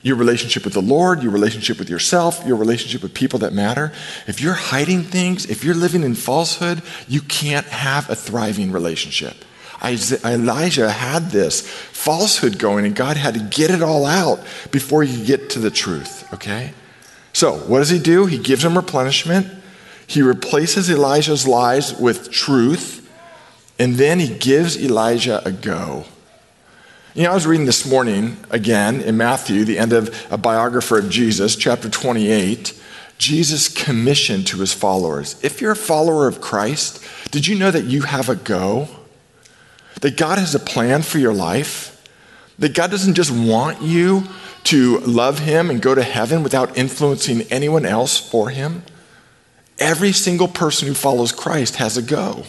your 0.03 0.15
relationship 0.15 0.63
with 0.63 0.73
the 0.73 0.81
Lord, 0.81 1.21
your 1.21 1.31
relationship 1.31 1.77
with 1.77 1.89
yourself, 1.89 2.43
your 2.45 2.57
relationship 2.57 3.03
with 3.03 3.13
people 3.13 3.39
that 3.39 3.53
matter. 3.53 3.91
If 4.27 4.41
you're 4.41 4.53
hiding 4.53 5.03
things, 5.03 5.45
if 5.45 5.63
you're 5.63 5.75
living 5.75 6.03
in 6.03 6.15
falsehood, 6.15 6.81
you 7.07 7.21
can't 7.21 7.67
have 7.67 8.09
a 8.09 8.15
thriving 8.15 8.71
relationship. 8.71 9.35
Elijah 9.83 10.91
had 10.91 11.31
this 11.31 11.67
falsehood 11.67 12.59
going, 12.59 12.85
and 12.85 12.95
God 12.95 13.17
had 13.17 13.33
to 13.33 13.39
get 13.39 13.71
it 13.71 13.81
all 13.81 14.05
out 14.05 14.39
before 14.71 15.03
could 15.03 15.25
get 15.25 15.49
to 15.51 15.59
the 15.59 15.71
truth, 15.71 16.31
okay? 16.33 16.73
So, 17.33 17.53
what 17.53 17.79
does 17.79 17.89
he 17.89 17.97
do? 17.97 18.27
He 18.27 18.37
gives 18.37 18.63
him 18.63 18.75
replenishment, 18.75 19.47
he 20.05 20.21
replaces 20.21 20.89
Elijah's 20.89 21.47
lies 21.47 21.97
with 21.97 22.29
truth, 22.29 23.00
and 23.79 23.95
then 23.95 24.19
he 24.19 24.37
gives 24.37 24.77
Elijah 24.77 25.41
a 25.45 25.51
go. 25.51 26.05
You 27.13 27.23
know, 27.23 27.31
I 27.31 27.33
was 27.33 27.45
reading 27.45 27.65
this 27.65 27.85
morning 27.85 28.37
again 28.49 29.01
in 29.01 29.17
Matthew, 29.17 29.65
the 29.65 29.77
end 29.77 29.91
of 29.91 30.27
a 30.31 30.37
biographer 30.37 30.97
of 30.99 31.09
Jesus, 31.09 31.55
chapter 31.55 31.89
28. 31.89 32.79
Jesus' 33.17 33.67
commission 33.67 34.43
to 34.45 34.57
his 34.57 34.73
followers. 34.73 35.39
If 35.43 35.61
you're 35.61 35.73
a 35.73 35.75
follower 35.75 36.27
of 36.27 36.41
Christ, 36.41 37.05
did 37.29 37.45
you 37.45 37.55
know 37.55 37.69
that 37.69 37.83
you 37.83 38.01
have 38.01 38.29
a 38.29 38.35
go? 38.35 38.87
That 40.01 40.17
God 40.17 40.39
has 40.39 40.55
a 40.55 40.59
plan 40.59 41.03
for 41.03 41.19
your 41.19 41.33
life? 41.33 42.03
That 42.57 42.73
God 42.73 42.89
doesn't 42.89 43.13
just 43.13 43.29
want 43.29 43.81
you 43.81 44.23
to 44.65 44.99
love 44.99 45.39
Him 45.39 45.69
and 45.69 45.81
go 45.81 45.93
to 45.93 46.01
heaven 46.01 46.41
without 46.41 46.77
influencing 46.77 47.41
anyone 47.51 47.85
else 47.85 48.17
for 48.17 48.49
Him? 48.49 48.83
Every 49.77 50.11
single 50.11 50.47
person 50.47 50.87
who 50.87 50.93
follows 50.93 51.31
Christ 51.31 51.75
has 51.75 51.97
a 51.97 52.01
go. 52.01 52.45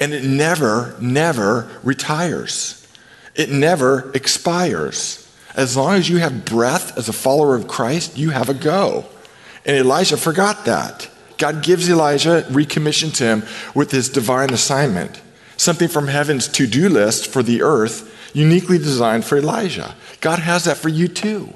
And 0.00 0.12
it 0.12 0.24
never, 0.24 0.94
never 1.00 1.68
retires. 1.82 2.86
It 3.34 3.50
never 3.50 4.10
expires. 4.12 5.22
As 5.54 5.76
long 5.76 5.94
as 5.94 6.08
you 6.08 6.18
have 6.18 6.44
breath 6.44 6.96
as 6.98 7.08
a 7.08 7.14
follower 7.14 7.54
of 7.54 7.66
Christ, 7.66 8.18
you 8.18 8.30
have 8.30 8.48
a 8.48 8.54
go. 8.54 9.06
And 9.64 9.76
Elijah 9.76 10.16
forgot 10.16 10.66
that. 10.66 11.08
God 11.38 11.62
gives 11.62 11.88
Elijah, 11.88 12.46
recommissions 12.50 13.18
him 13.18 13.42
with 13.74 13.90
his 13.90 14.08
divine 14.08 14.52
assignment, 14.52 15.20
something 15.56 15.88
from 15.88 16.08
heaven's 16.08 16.48
to 16.48 16.66
do 16.66 16.88
list 16.88 17.26
for 17.26 17.42
the 17.42 17.62
earth, 17.62 18.12
uniquely 18.34 18.78
designed 18.78 19.24
for 19.24 19.38
Elijah. 19.38 19.94
God 20.20 20.38
has 20.38 20.64
that 20.64 20.76
for 20.76 20.88
you 20.88 21.08
too. 21.08 21.52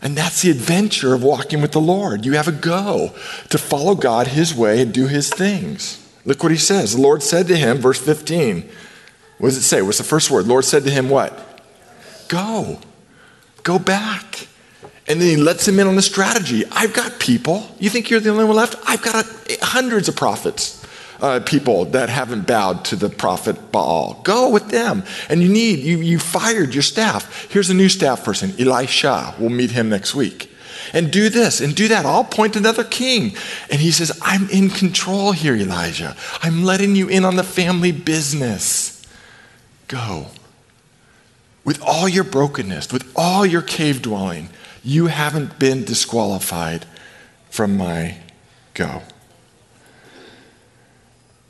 And 0.00 0.16
that's 0.16 0.42
the 0.42 0.50
adventure 0.50 1.14
of 1.14 1.22
walking 1.22 1.62
with 1.62 1.72
the 1.72 1.80
Lord. 1.80 2.26
You 2.26 2.32
have 2.32 2.48
a 2.48 2.52
go 2.52 3.14
to 3.50 3.58
follow 3.58 3.94
God 3.94 4.26
his 4.26 4.52
way 4.54 4.82
and 4.82 4.92
do 4.92 5.06
his 5.06 5.30
things. 5.30 6.01
Look 6.24 6.42
what 6.42 6.52
he 6.52 6.58
says. 6.58 6.94
The 6.94 7.00
Lord 7.00 7.22
said 7.22 7.48
to 7.48 7.56
him, 7.56 7.78
verse 7.78 8.00
15, 8.00 8.68
what 9.42 9.48
does 9.48 9.56
it 9.56 9.62
say? 9.62 9.82
What's 9.82 9.98
the 9.98 10.04
first 10.04 10.30
word? 10.30 10.46
Lord 10.46 10.64
said 10.64 10.84
to 10.84 10.90
him, 10.90 11.08
What? 11.08 11.60
Go. 12.28 12.78
Go 13.64 13.76
back. 13.76 14.46
And 15.08 15.20
then 15.20 15.28
he 15.28 15.36
lets 15.36 15.66
him 15.66 15.80
in 15.80 15.88
on 15.88 15.96
the 15.96 16.02
strategy. 16.02 16.62
I've 16.70 16.94
got 16.94 17.18
people. 17.18 17.68
You 17.80 17.90
think 17.90 18.08
you're 18.08 18.20
the 18.20 18.30
only 18.30 18.44
one 18.44 18.54
left? 18.54 18.76
I've 18.86 19.02
got 19.02 19.26
a, 19.26 19.58
hundreds 19.60 20.08
of 20.08 20.14
prophets, 20.14 20.86
uh, 21.20 21.40
people 21.40 21.86
that 21.86 22.08
haven't 22.08 22.46
bowed 22.46 22.84
to 22.84 22.94
the 22.94 23.08
prophet 23.08 23.72
Baal. 23.72 24.20
Go 24.22 24.48
with 24.48 24.68
them. 24.68 25.02
And 25.28 25.42
you 25.42 25.48
need, 25.48 25.80
you, 25.80 25.98
you 25.98 26.20
fired 26.20 26.72
your 26.72 26.84
staff. 26.84 27.50
Here's 27.50 27.68
a 27.68 27.74
new 27.74 27.88
staff 27.88 28.24
person, 28.24 28.54
Elisha. 28.60 29.34
We'll 29.40 29.50
meet 29.50 29.72
him 29.72 29.88
next 29.88 30.14
week. 30.14 30.51
And 30.92 31.10
do 31.10 31.28
this 31.28 31.60
and 31.60 31.74
do 31.74 31.88
that. 31.88 32.04
I'll 32.04 32.24
point 32.24 32.54
another 32.54 32.84
king. 32.84 33.34
And 33.70 33.80
he 33.80 33.90
says, 33.90 34.18
I'm 34.22 34.48
in 34.50 34.68
control 34.68 35.32
here, 35.32 35.56
Elijah. 35.56 36.16
I'm 36.42 36.64
letting 36.64 36.94
you 36.96 37.08
in 37.08 37.24
on 37.24 37.36
the 37.36 37.44
family 37.44 37.92
business. 37.92 39.02
Go. 39.88 40.26
With 41.64 41.80
all 41.82 42.08
your 42.08 42.24
brokenness, 42.24 42.92
with 42.92 43.10
all 43.16 43.46
your 43.46 43.62
cave 43.62 44.02
dwelling, 44.02 44.50
you 44.84 45.06
haven't 45.06 45.58
been 45.58 45.84
disqualified 45.84 46.86
from 47.48 47.76
my 47.76 48.18
go. 48.74 49.02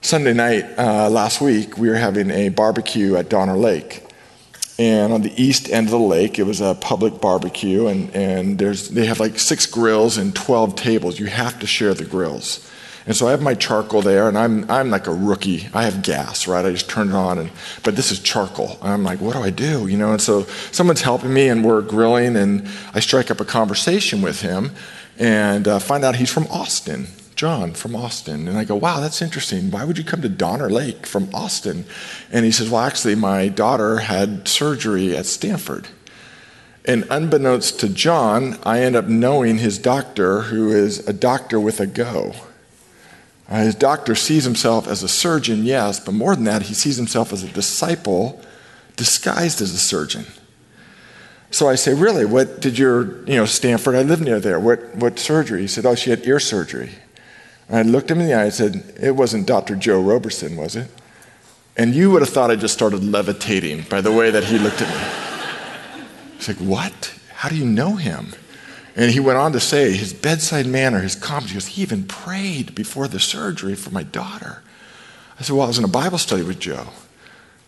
Sunday 0.03 0.35
night 0.35 0.67
uh, 0.77 1.09
last 1.09 1.41
week, 1.41 1.79
we 1.79 1.89
were 1.89 1.95
having 1.95 2.31
a 2.31 2.49
barbecue 2.49 3.17
at 3.17 3.29
Donner 3.29 3.57
Lake. 3.57 4.05
And 4.79 5.13
on 5.13 5.23
the 5.23 5.33
east 5.41 5.71
end 5.71 5.89
of 5.89 5.91
the 5.91 5.99
lake, 5.99 6.39
it 6.39 6.45
was 6.45 6.61
a 6.61 6.75
public 6.75 7.21
barbecue, 7.21 7.87
and, 7.87 8.11
and 8.15 8.59
there's, 8.59 8.89
they 8.89 9.07
have 9.07 9.21
like 9.21 9.39
six 9.39 9.67
grills 9.67 10.17
and 10.17 10.35
12 10.35 10.75
tables. 10.75 11.21
You 11.21 11.27
have 11.27 11.59
to 11.61 11.67
share 11.67 11.95
the 11.95 12.05
grills. 12.05 12.69
And 13.05 13.17
so 13.17 13.27
I 13.27 13.33
have 13.33 13.43
my 13.43 13.55
charcoal 13.55 14.01
there, 14.01 14.29
and 14.29 14.39
I'm, 14.39 14.71
I'm 14.71 14.89
like 14.89 15.07
a 15.09 15.15
rookie. 15.15 15.69
I 15.75 15.85
have 15.85 16.03
gas, 16.03 16.47
right? 16.47 16.65
I 16.65 16.71
just 16.71 16.89
turn 16.89 17.09
it 17.11 17.15
on, 17.15 17.39
and, 17.39 17.51
but 17.83 17.97
this 17.97 18.11
is 18.13 18.21
charcoal. 18.21 18.79
And 18.81 18.93
I'm 18.93 19.05
like, 19.05 19.21
what 19.21 19.35
do 19.35 19.43
I 19.43 19.51
do? 19.51 19.89
You 19.89 19.99
know, 19.99 20.13
and 20.13 20.23
so 20.23 20.45
someone's 20.71 21.03
helping 21.03 21.35
me, 21.35 21.49
and 21.49 21.65
we're 21.65 21.83
grilling, 21.83 22.37
and 22.37 22.67
I 22.95 23.01
strike 23.01 23.31
up 23.31 23.41
a 23.41 23.45
conversation 23.45 24.23
with 24.23 24.41
him 24.41 24.71
and 25.19 25.69
uh, 25.69 25.79
find 25.79 26.05
out 26.05 26.17
he's 26.17 26.33
from 26.33 26.47
Austin, 26.49 27.07
John 27.43 27.73
from 27.73 27.97
Austin. 27.97 28.47
And 28.47 28.57
I 28.57 28.63
go, 28.63 28.77
wow, 28.77 29.01
that's 29.01 29.21
interesting. 29.21 29.73
Why 29.73 29.85
would 29.85 29.99
you 29.99 30.05
come 30.05 30.23
to 30.23 30.29
Donner 30.29 30.71
Lake 30.71 31.09
from 31.09 31.29
Austin? 31.35 31.87
And 32.31 32.45
he 32.45 32.53
says, 32.53 32.71
well, 32.71 32.83
actually, 32.83 33.17
my 33.17 33.49
daughter 33.49 33.99
had 33.99 34.47
surgery 34.47 35.17
at 35.17 35.27
Stanford. 35.27 35.89
And 36.85 37.05
unbeknownst 37.11 37.81
to 37.81 37.89
John, 37.89 38.61
I 38.63 38.83
end 38.83 38.95
up 38.95 39.07
knowing 39.07 39.59
his 39.59 39.77
doctor, 39.77 40.43
who 40.43 40.71
is 40.71 41.01
a 41.09 41.13
doctor 41.13 41.59
with 41.59 41.81
a 41.81 41.87
go. 41.89 42.33
Uh, 43.49 43.65
his 43.65 43.75
doctor 43.75 44.15
sees 44.15 44.45
himself 44.45 44.87
as 44.87 45.03
a 45.03 45.09
surgeon, 45.09 45.65
yes, 45.65 45.99
but 45.99 46.15
more 46.15 46.37
than 46.37 46.45
that, 46.45 46.63
he 46.63 46.75
sees 46.75 46.97
himself 46.97 47.33
as 47.33 47.43
a 47.43 47.49
disciple 47.49 48.41
disguised 48.95 49.61
as 49.61 49.75
a 49.75 49.79
surgeon. 49.79 50.27
So 51.51 51.69
I 51.69 51.75
say, 51.75 51.93
Really? 51.93 52.25
What 52.25 52.61
did 52.61 52.79
your, 52.79 53.27
you 53.27 53.35
know, 53.35 53.47
Stanford, 53.47 53.97
I 53.97 54.03
live 54.03 54.21
near 54.21 54.39
there. 54.39 54.61
What, 54.61 54.95
what 54.95 55.19
surgery? 55.19 55.63
He 55.63 55.67
said, 55.67 55.85
Oh, 55.85 55.97
she 55.97 56.11
had 56.11 56.25
ear 56.25 56.39
surgery. 56.39 56.91
And 57.73 57.89
I 57.89 57.91
looked 57.91 58.11
him 58.11 58.21
in 58.21 58.27
the 58.27 58.35
eye 58.35 58.45
and 58.45 58.53
said, 58.53 58.95
It 59.01 59.17
wasn't 59.17 59.47
Dr. 59.47 59.75
Joe 59.75 60.01
Roberson, 60.01 60.57
was 60.57 60.77
it? 60.77 60.89
And 61.75 61.95
you 61.95 62.11
would 62.11 62.21
have 62.21 62.29
thought 62.29 62.51
I 62.51 62.57
just 62.57 62.75
started 62.75 63.03
levitating 63.03 63.87
by 63.89 64.03
the 64.03 64.13
way 64.13 64.31
that 64.31 64.45
he 64.45 64.59
looked 64.59 64.83
at 64.83 64.89
me. 64.89 66.35
He's 66.37 66.49
like, 66.49 66.59
What? 66.59 67.19
How 67.33 67.49
do 67.49 67.57
you 67.57 67.65
know 67.65 67.97
him? 67.97 68.35
And 68.95 69.11
he 69.11 69.21
went 69.21 69.39
on 69.39 69.53
to 69.53 69.61
say 69.61 69.93
his 69.93 70.13
bedside 70.13 70.67
manner, 70.67 71.01
his 71.01 71.15
calm, 71.15 71.45
he 71.45 71.55
goes, 71.55 71.67
he 71.69 71.81
even 71.81 72.05
prayed 72.05 72.75
before 72.75 73.09
the 73.09 73.19
surgery 73.19 73.75
for 73.75 73.89
my 73.89 74.03
daughter. 74.03 74.63
I 75.41 75.43
said, 75.43 75.57
Well, 75.57 75.65
I 75.65 75.69
was 75.69 75.79
in 75.79 75.85
a 75.85 75.89
Bible 75.89 76.19
study 76.19 76.43
with 76.43 76.61
Joe. 76.61 76.89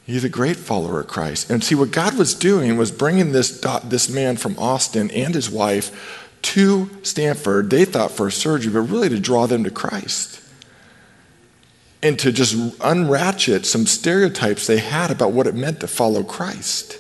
He's 0.04 0.22
a 0.22 0.28
great 0.28 0.56
follower 0.56 1.00
of 1.00 1.06
Christ. 1.06 1.48
And 1.48 1.64
see, 1.64 1.74
what 1.74 1.90
God 1.90 2.18
was 2.18 2.34
doing 2.34 2.76
was 2.76 2.90
bringing 2.90 3.32
this, 3.32 3.58
this 3.84 4.10
man 4.10 4.36
from 4.36 4.58
Austin 4.58 5.10
and 5.12 5.34
his 5.34 5.48
wife 5.48 6.23
to 6.44 6.90
Stanford, 7.02 7.70
they 7.70 7.84
thought 7.84 8.12
for 8.12 8.30
surgery, 8.30 8.72
but 8.72 8.82
really 8.82 9.08
to 9.08 9.18
draw 9.18 9.46
them 9.46 9.64
to 9.64 9.70
Christ. 9.70 10.40
And 12.02 12.18
to 12.18 12.32
just 12.32 12.54
unratchet 12.82 13.64
some 13.64 13.86
stereotypes 13.86 14.66
they 14.66 14.78
had 14.78 15.10
about 15.10 15.32
what 15.32 15.46
it 15.46 15.54
meant 15.54 15.80
to 15.80 15.88
follow 15.88 16.22
Christ. 16.22 16.98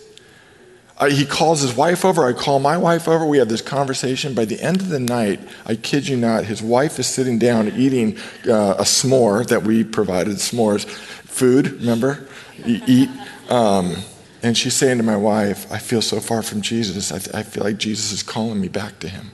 Uh, 0.96 1.10
he 1.10 1.26
calls 1.26 1.60
his 1.60 1.74
wife 1.74 2.04
over. 2.04 2.24
I 2.24 2.32
call 2.32 2.58
my 2.58 2.78
wife 2.78 3.08
over. 3.08 3.26
We 3.26 3.38
have 3.38 3.48
this 3.48 3.60
conversation. 3.60 4.32
By 4.32 4.44
the 4.44 4.60
end 4.60 4.80
of 4.80 4.88
the 4.88 5.00
night, 5.00 5.40
I 5.66 5.74
kid 5.74 6.08
you 6.08 6.16
not, 6.16 6.44
his 6.44 6.62
wife 6.62 6.98
is 6.98 7.06
sitting 7.06 7.38
down 7.38 7.68
eating 7.68 8.16
uh, 8.48 8.76
a 8.78 8.84
s'more 8.84 9.46
that 9.48 9.64
we 9.64 9.84
provided 9.84 10.36
s'mores. 10.36 10.86
Food, 10.86 11.72
remember? 11.80 12.28
eat. 12.64 13.10
Um, 13.50 13.96
And 14.44 14.58
she's 14.58 14.74
saying 14.74 14.98
to 14.98 15.02
my 15.02 15.16
wife, 15.16 15.72
I 15.72 15.78
feel 15.78 16.02
so 16.02 16.20
far 16.20 16.42
from 16.42 16.60
Jesus. 16.60 17.10
I, 17.10 17.38
I 17.38 17.42
feel 17.42 17.64
like 17.64 17.78
Jesus 17.78 18.12
is 18.12 18.22
calling 18.22 18.60
me 18.60 18.68
back 18.68 18.98
to 18.98 19.08
him. 19.08 19.30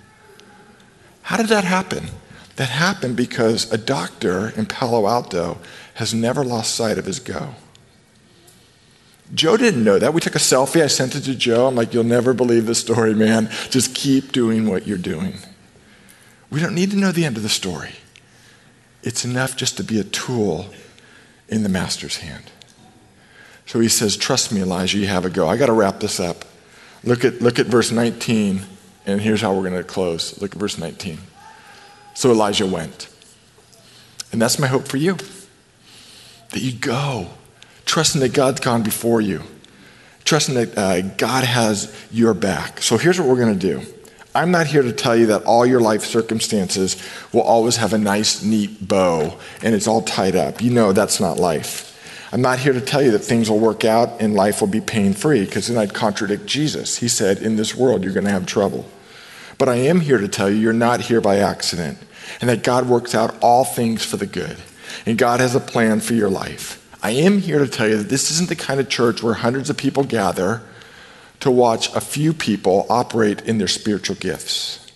How 1.23 1.37
did 1.37 1.49
that 1.49 1.65
happen? 1.65 2.11
That 2.55 2.69
happened 2.69 3.17
because 3.17 3.73
a 3.73 3.77
doctor 3.77 4.51
in 4.51 4.67
Palo 4.67 5.09
Alto 5.09 5.59
has 5.95 6.15
never 6.15 6.45
lost 6.45 6.77
sight 6.77 6.97
of 6.97 7.07
his 7.07 7.19
go. 7.19 7.57
Joe 9.35 9.57
didn't 9.57 9.83
know 9.83 9.99
that. 9.99 10.15
We 10.15 10.21
took 10.21 10.37
a 10.37 10.39
selfie. 10.39 10.81
I 10.81 10.87
sent 10.87 11.17
it 11.17 11.23
to 11.23 11.35
Joe. 11.35 11.67
I'm 11.67 11.75
like, 11.75 11.93
you'll 11.93 12.05
never 12.05 12.33
believe 12.33 12.67
the 12.67 12.75
story, 12.77 13.13
man. 13.13 13.51
Just 13.69 13.97
keep 13.97 14.31
doing 14.31 14.69
what 14.69 14.87
you're 14.87 14.97
doing. 14.97 15.39
We 16.51 16.61
don't 16.61 16.75
need 16.75 16.93
to 16.93 16.97
know 16.97 17.11
the 17.11 17.25
end 17.25 17.37
of 17.37 17.43
the 17.43 17.49
story. 17.49 17.97
It's 19.03 19.25
enough 19.25 19.57
just 19.57 19.77
to 19.79 19.83
be 19.83 19.99
a 19.99 20.05
tool 20.05 20.67
in 21.49 21.65
the 21.65 21.69
master's 21.69 22.19
hand. 22.19 22.50
So 23.71 23.79
he 23.79 23.89
says, 23.89 24.17
Trust 24.17 24.51
me, 24.51 24.63
Elijah, 24.63 24.99
you 24.99 25.07
have 25.07 25.25
a 25.25 25.31
go. 25.31 25.47
I 25.47 25.57
got 25.57 25.67
to 25.67 25.73
wrap 25.73 26.01
this 26.01 26.19
up. 26.19 26.45
Look 27.05 27.25
at, 27.25 27.41
look 27.41 27.61
at 27.61 27.67
verse 27.67 27.93
19, 27.93 28.63
and 29.07 29.21
here's 29.21 29.41
how 29.43 29.55
we're 29.55 29.71
going 29.71 29.81
to 29.81 29.85
close. 29.85 30.43
Look 30.43 30.57
at 30.57 30.59
verse 30.59 30.77
19. 30.77 31.19
So 32.15 32.33
Elijah 32.33 32.67
went. 32.67 33.09
And 34.33 34.43
that's 34.43 34.59
my 34.59 34.67
hope 34.67 34.89
for 34.89 34.97
you 34.97 35.19
that 36.49 36.61
you 36.61 36.73
go 36.73 37.29
trusting 37.85 38.21
that 38.23 38.33
God's 38.33 38.59
gone 38.59 38.83
before 38.83 39.21
you, 39.21 39.45
trusting 40.25 40.57
that 40.57 40.77
uh, 40.77 41.03
God 41.03 41.45
has 41.45 41.97
your 42.11 42.35
back. 42.35 42.83
So 42.83 42.99
here's 42.99 43.21
what 43.21 43.29
we're 43.29 43.39
going 43.39 43.57
to 43.57 43.79
do. 43.79 43.83
I'm 44.35 44.51
not 44.51 44.67
here 44.67 44.83
to 44.83 44.93
tell 44.93 45.15
you 45.15 45.27
that 45.27 45.45
all 45.45 45.65
your 45.65 45.81
life 45.81 46.03
circumstances 46.03 47.01
will 47.33 47.43
always 47.43 47.77
have 47.77 47.93
a 47.93 47.99
nice, 47.99 48.43
neat 48.43 48.89
bow 48.89 49.39
and 49.63 49.77
it's 49.77 49.87
all 49.87 50.03
tied 50.03 50.35
up. 50.35 50.61
You 50.61 50.73
know 50.73 50.93
that's 50.93 51.21
not 51.21 51.39
life. 51.39 51.90
I'm 52.33 52.43
not 52.43 52.61
here 52.61 52.73
to 52.73 52.81
tell 52.81 53.03
you 53.03 53.11
that 53.13 53.21
things 53.21 53.51
will 53.51 53.59
work 53.59 53.85
out 53.85 54.21
and 54.21 54.35
life 54.35 54.61
will 54.61 54.69
be 54.69 54.81
pain 54.81 55.15
free 55.15 55.45
because 55.45 55.67
then 55.67 55.77
I'd 55.77 55.95
contradict 55.95 56.47
Jesus. 56.47 56.99
He 56.99 57.09
said, 57.09 57.39
In 57.39 57.57
this 57.57 57.75
world, 57.75 58.05
you're 58.05 58.13
going 58.13 58.27
to 58.27 58.31
have 58.31 58.47
trouble. 58.47 58.89
But 59.59 59.69
I 59.69 59.77
am 59.77 60.01
here 60.01 60.19
to 60.19 60.29
tell 60.29 60.49
you, 60.49 60.57
you're 60.57 60.73
not 60.73 61.03
here 61.03 61.21
by 61.21 61.39
accident 61.39 61.99
and 62.41 62.49
that 62.49 62.63
God 62.63 62.89
works 62.89 63.15
out 63.15 63.37
all 63.43 63.65
things 63.65 64.05
for 64.05 64.17
the 64.17 64.27
good. 64.27 64.57
And 65.07 65.19
God 65.19 65.41
has 65.41 65.55
a 65.55 65.61
plan 65.61 66.01
for 66.01 66.15
your 66.15 66.31
life. 66.31 66.77
I 67.03 67.13
am 67.13 67.39
here 67.39 67.59
to 67.59 67.69
tell 67.69 67.89
you 67.89 67.97
that 67.97 68.09
this 68.09 68.31
isn't 68.31 68.49
the 68.49 68.57
kind 68.57 68.79
of 68.79 68.89
church 68.89 69.23
where 69.23 69.35
hundreds 69.35 69.71
of 69.71 69.77
people 69.77 70.05
gather 70.05 70.63
to 71.41 71.51
watch 71.51 71.95
a 71.95 72.01
few 72.01 72.33
people 72.33 72.87
operate 72.91 73.41
in 73.43 73.59
their 73.59 73.69
spiritual 73.69 74.17
gifts. 74.17 74.90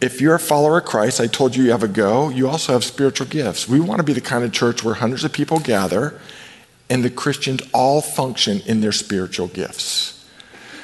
If 0.00 0.20
you're 0.20 0.34
a 0.34 0.40
follower 0.40 0.78
of 0.78 0.84
Christ, 0.84 1.20
I 1.20 1.26
told 1.26 1.56
you 1.56 1.64
you 1.64 1.70
have 1.70 1.82
a 1.82 1.88
go, 1.88 2.28
you 2.28 2.48
also 2.48 2.72
have 2.74 2.84
spiritual 2.84 3.26
gifts. 3.26 3.66
We 3.66 3.80
want 3.80 3.98
to 3.98 4.04
be 4.04 4.12
the 4.12 4.20
kind 4.20 4.44
of 4.44 4.52
church 4.52 4.84
where 4.84 4.94
hundreds 4.94 5.24
of 5.24 5.32
people 5.32 5.58
gather 5.58 6.20
and 6.90 7.02
the 7.02 7.10
Christians 7.10 7.62
all 7.72 8.00
function 8.00 8.60
in 8.66 8.80
their 8.80 8.92
spiritual 8.92 9.48
gifts. 9.48 10.24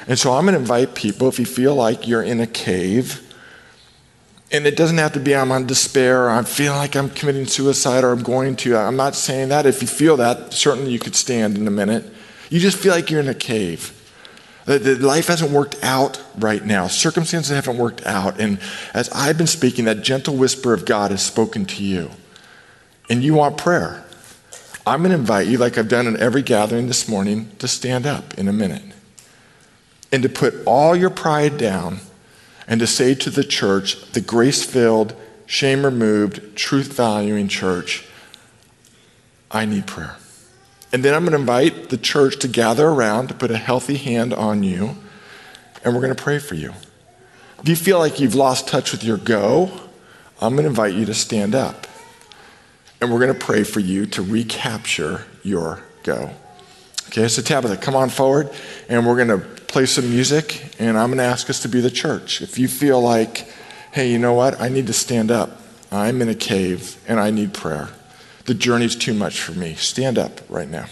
And 0.07 0.17
so 0.17 0.33
I'm 0.33 0.45
going 0.45 0.55
to 0.55 0.59
invite 0.59 0.95
people, 0.95 1.29
if 1.29 1.39
you 1.39 1.45
feel 1.45 1.75
like 1.75 2.07
you're 2.07 2.23
in 2.23 2.41
a 2.41 2.47
cave, 2.47 3.21
and 4.51 4.67
it 4.67 4.75
doesn't 4.75 4.97
have 4.97 5.13
to 5.13 5.19
be 5.19 5.35
I'm 5.35 5.51
on 5.51 5.65
despair 5.65 6.25
or 6.25 6.29
I 6.29 6.43
feel 6.43 6.73
like 6.73 6.95
I'm 6.95 7.09
committing 7.09 7.47
suicide 7.47 8.03
or 8.03 8.11
I'm 8.11 8.21
going 8.21 8.55
to. 8.57 8.77
I'm 8.77 8.95
not 8.95 9.15
saying 9.15 9.49
that. 9.49 9.65
If 9.65 9.81
you 9.81 9.87
feel 9.87 10.17
that, 10.17 10.53
certainly 10.53 10.91
you 10.91 10.99
could 10.99 11.15
stand 11.15 11.57
in 11.57 11.67
a 11.67 11.71
minute. 11.71 12.05
You 12.49 12.59
just 12.59 12.77
feel 12.77 12.93
like 12.93 13.09
you're 13.09 13.19
in 13.19 13.29
a 13.29 13.33
cave. 13.33 13.99
Uh, 14.65 14.77
that 14.77 15.01
life 15.01 15.27
hasn't 15.27 15.51
worked 15.51 15.75
out 15.83 16.21
right 16.37 16.63
now. 16.63 16.87
Circumstances 16.87 17.53
haven't 17.53 17.77
worked 17.77 18.05
out. 18.05 18.39
And 18.39 18.59
as 18.93 19.09
I've 19.09 19.37
been 19.37 19.47
speaking, 19.47 19.85
that 19.85 20.03
gentle 20.03 20.37
whisper 20.37 20.73
of 20.73 20.85
God 20.85 21.11
has 21.11 21.21
spoken 21.21 21.65
to 21.65 21.83
you. 21.83 22.11
And 23.09 23.21
you 23.23 23.33
want 23.33 23.57
prayer. 23.57 24.05
I'm 24.87 25.01
going 25.01 25.11
to 25.11 25.17
invite 25.17 25.47
you, 25.47 25.57
like 25.57 25.77
I've 25.77 25.89
done 25.89 26.07
in 26.07 26.17
every 26.17 26.41
gathering 26.41 26.87
this 26.87 27.07
morning, 27.07 27.51
to 27.59 27.67
stand 27.67 28.05
up 28.05 28.37
in 28.37 28.47
a 28.47 28.53
minute 28.53 28.83
and 30.13 30.23
to 30.23 30.29
put 30.29 30.53
all 30.65 30.95
your 30.95 31.09
pride 31.09 31.57
down 31.57 31.99
and 32.67 32.79
to 32.79 32.87
say 32.87 33.15
to 33.15 33.29
the 33.29 33.43
church, 33.43 34.11
the 34.11 34.21
grace 34.21 34.63
filled, 34.63 35.15
shame 35.45 35.83
removed, 35.83 36.55
truth 36.55 36.93
valuing 36.93 37.47
church, 37.47 38.05
I 39.51 39.65
need 39.65 39.87
prayer. 39.87 40.17
And 40.93 41.03
then 41.03 41.15
I'm 41.15 41.23
going 41.23 41.33
to 41.33 41.39
invite 41.39 41.89
the 41.89 41.97
church 41.97 42.37
to 42.39 42.47
gather 42.47 42.87
around 42.87 43.29
to 43.29 43.33
put 43.33 43.49
a 43.49 43.57
healthy 43.57 43.97
hand 43.97 44.31
on 44.31 44.61
you, 44.61 44.95
and 45.83 45.93
we're 45.93 46.01
going 46.01 46.15
to 46.15 46.23
pray 46.23 46.37
for 46.37 46.53
you. 46.53 46.71
If 47.59 47.67
you 47.67 47.75
feel 47.75 47.97
like 47.97 48.19
you've 48.19 48.35
lost 48.35 48.67
touch 48.67 48.91
with 48.91 49.03
your 49.03 49.17
go, 49.17 49.71
I'm 50.39 50.53
going 50.53 50.63
to 50.63 50.69
invite 50.69 50.93
you 50.93 51.05
to 51.05 51.13
stand 51.15 51.55
up. 51.55 51.87
And 53.01 53.11
we're 53.11 53.19
going 53.19 53.33
to 53.33 53.45
pray 53.45 53.63
for 53.63 53.79
you 53.79 54.05
to 54.05 54.21
recapture 54.21 55.25
your 55.41 55.81
go. 56.03 56.29
Okay, 57.07 57.27
so 57.27 57.41
Tabitha, 57.41 57.77
come 57.77 57.95
on 57.95 58.09
forward, 58.09 58.51
and 58.87 59.05
we're 59.05 59.15
going 59.15 59.39
to 59.39 59.47
play 59.65 59.87
some 59.87 60.09
music, 60.09 60.75
and 60.77 60.95
I'm 60.95 61.07
going 61.09 61.17
to 61.17 61.23
ask 61.23 61.49
us 61.49 61.61
to 61.63 61.67
be 61.67 61.81
the 61.81 61.89
church. 61.89 62.41
If 62.41 62.59
you 62.59 62.67
feel 62.67 63.01
like, 63.01 63.49
hey, 63.91 64.11
you 64.11 64.19
know 64.19 64.33
what? 64.33 64.61
I 64.61 64.69
need 64.69 64.85
to 64.87 64.93
stand 64.93 65.31
up. 65.31 65.59
I'm 65.91 66.21
in 66.21 66.29
a 66.29 66.35
cave, 66.35 67.03
and 67.07 67.19
I 67.19 67.31
need 67.31 67.53
prayer. 67.53 67.89
The 68.45 68.53
journey's 68.53 68.95
too 68.95 69.13
much 69.13 69.39
for 69.39 69.53
me. 69.53 69.75
Stand 69.75 70.17
up 70.17 70.41
right 70.49 70.69
now. 70.69 70.87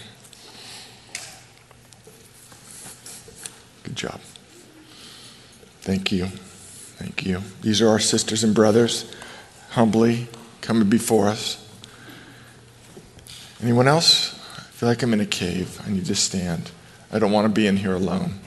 Good 3.82 3.96
job. 3.96 4.20
Thank 5.82 6.12
you. 6.12 6.26
Thank 6.26 7.26
you. 7.26 7.42
These 7.60 7.82
are 7.82 7.88
our 7.88 7.98
sisters 7.98 8.42
and 8.42 8.54
brothers, 8.54 9.12
humbly 9.70 10.28
coming 10.60 10.88
before 10.88 11.28
us. 11.28 11.58
Anyone 13.62 13.86
else? 13.88 14.34
I 14.56 14.62
feel 14.62 14.88
like 14.88 15.02
I'm 15.02 15.12
in 15.12 15.20
a 15.20 15.26
cave. 15.26 15.80
I 15.86 15.90
need 15.90 16.06
to 16.06 16.14
stand. 16.14 16.70
I 17.12 17.18
don't 17.18 17.32
want 17.32 17.44
to 17.44 17.52
be 17.52 17.66
in 17.66 17.76
here 17.76 17.94
alone. 17.94 18.38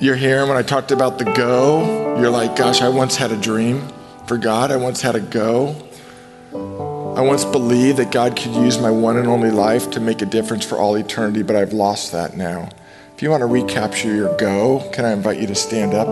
You're 0.00 0.16
here, 0.16 0.46
when 0.46 0.56
I 0.56 0.62
talked 0.62 0.92
about 0.92 1.18
the 1.18 1.24
go, 1.24 2.18
you're 2.18 2.30
like, 2.30 2.56
gosh, 2.56 2.80
I 2.80 2.88
once 2.88 3.16
had 3.16 3.32
a 3.32 3.36
dream 3.36 3.86
for 4.30 4.38
God. 4.38 4.70
I 4.70 4.76
once 4.76 5.00
had 5.00 5.16
a 5.16 5.20
go. 5.20 5.74
I 6.52 7.20
once 7.20 7.44
believed 7.44 7.98
that 7.98 8.12
God 8.12 8.36
could 8.36 8.54
use 8.54 8.78
my 8.78 8.88
one 8.88 9.16
and 9.16 9.26
only 9.26 9.50
life 9.50 9.90
to 9.90 9.98
make 9.98 10.22
a 10.22 10.24
difference 10.24 10.64
for 10.64 10.78
all 10.78 10.94
eternity, 10.94 11.42
but 11.42 11.56
I've 11.56 11.72
lost 11.72 12.12
that 12.12 12.36
now. 12.36 12.68
If 13.16 13.24
you 13.24 13.30
want 13.30 13.40
to 13.40 13.46
recapture 13.46 14.14
your 14.14 14.36
go, 14.36 14.88
can 14.92 15.04
I 15.04 15.10
invite 15.10 15.40
you 15.40 15.48
to 15.48 15.56
stand 15.56 15.94
up? 15.94 16.06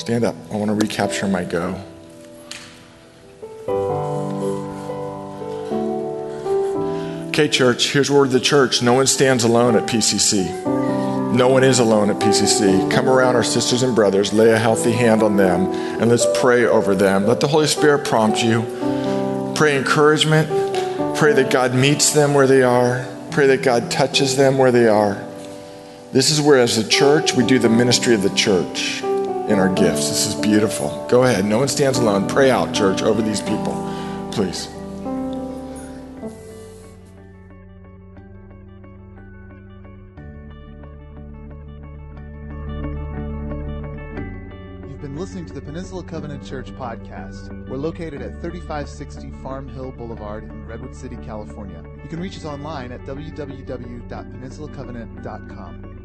Stand 0.00 0.24
up. 0.24 0.34
I 0.50 0.56
want 0.56 0.70
to 0.70 0.74
recapture 0.74 1.28
my 1.28 1.44
go. 1.44 1.78
Okay, 7.28 7.46
church, 7.50 7.92
here's 7.92 8.10
word 8.10 8.28
of 8.28 8.32
the 8.32 8.40
church. 8.40 8.80
No 8.80 8.94
one 8.94 9.06
stands 9.06 9.44
alone 9.44 9.76
at 9.76 9.86
PCC. 9.86 10.85
No 11.34 11.48
one 11.48 11.64
is 11.64 11.78
alone 11.78 12.10
at 12.10 12.18
PCC. 12.18 12.90
Come 12.90 13.08
around 13.08 13.36
our 13.36 13.44
sisters 13.44 13.82
and 13.82 13.94
brothers, 13.94 14.32
lay 14.32 14.52
a 14.52 14.58
healthy 14.58 14.92
hand 14.92 15.22
on 15.22 15.36
them, 15.36 15.66
and 16.00 16.10
let's 16.10 16.26
pray 16.40 16.64
over 16.64 16.94
them. 16.94 17.26
Let 17.26 17.40
the 17.40 17.48
Holy 17.48 17.66
Spirit 17.66 18.06
prompt 18.06 18.42
you. 18.42 18.62
Pray 19.54 19.76
encouragement. 19.76 20.48
Pray 21.16 21.32
that 21.34 21.50
God 21.50 21.74
meets 21.74 22.12
them 22.12 22.34
where 22.34 22.46
they 22.46 22.62
are. 22.62 23.06
Pray 23.30 23.46
that 23.48 23.62
God 23.62 23.90
touches 23.90 24.36
them 24.36 24.58
where 24.58 24.72
they 24.72 24.88
are. 24.88 25.22
This 26.12 26.30
is 26.30 26.40
where, 26.40 26.60
as 26.60 26.78
a 26.78 26.88
church, 26.88 27.34
we 27.34 27.44
do 27.44 27.58
the 27.58 27.68
ministry 27.68 28.14
of 28.14 28.22
the 28.22 28.30
church 28.30 29.02
in 29.02 29.58
our 29.58 29.72
gifts. 29.74 30.08
This 30.08 30.26
is 30.26 30.34
beautiful. 30.34 31.06
Go 31.08 31.24
ahead. 31.24 31.44
No 31.44 31.58
one 31.58 31.68
stands 31.68 31.98
alone. 31.98 32.28
Pray 32.28 32.50
out, 32.50 32.74
church, 32.74 33.02
over 33.02 33.22
these 33.22 33.40
people, 33.40 33.74
please. 34.32 34.75
Church 46.46 46.70
podcast. 46.76 47.68
We're 47.68 47.76
located 47.76 48.22
at 48.22 48.40
3560 48.40 49.32
Farm 49.42 49.68
Hill 49.68 49.90
Boulevard 49.90 50.44
in 50.44 50.64
Redwood 50.64 50.94
City, 50.94 51.16
California. 51.16 51.82
You 52.02 52.08
can 52.08 52.20
reach 52.20 52.36
us 52.36 52.44
online 52.44 52.92
at 52.92 53.00
www.peninsulacovenant.com. 53.00 55.95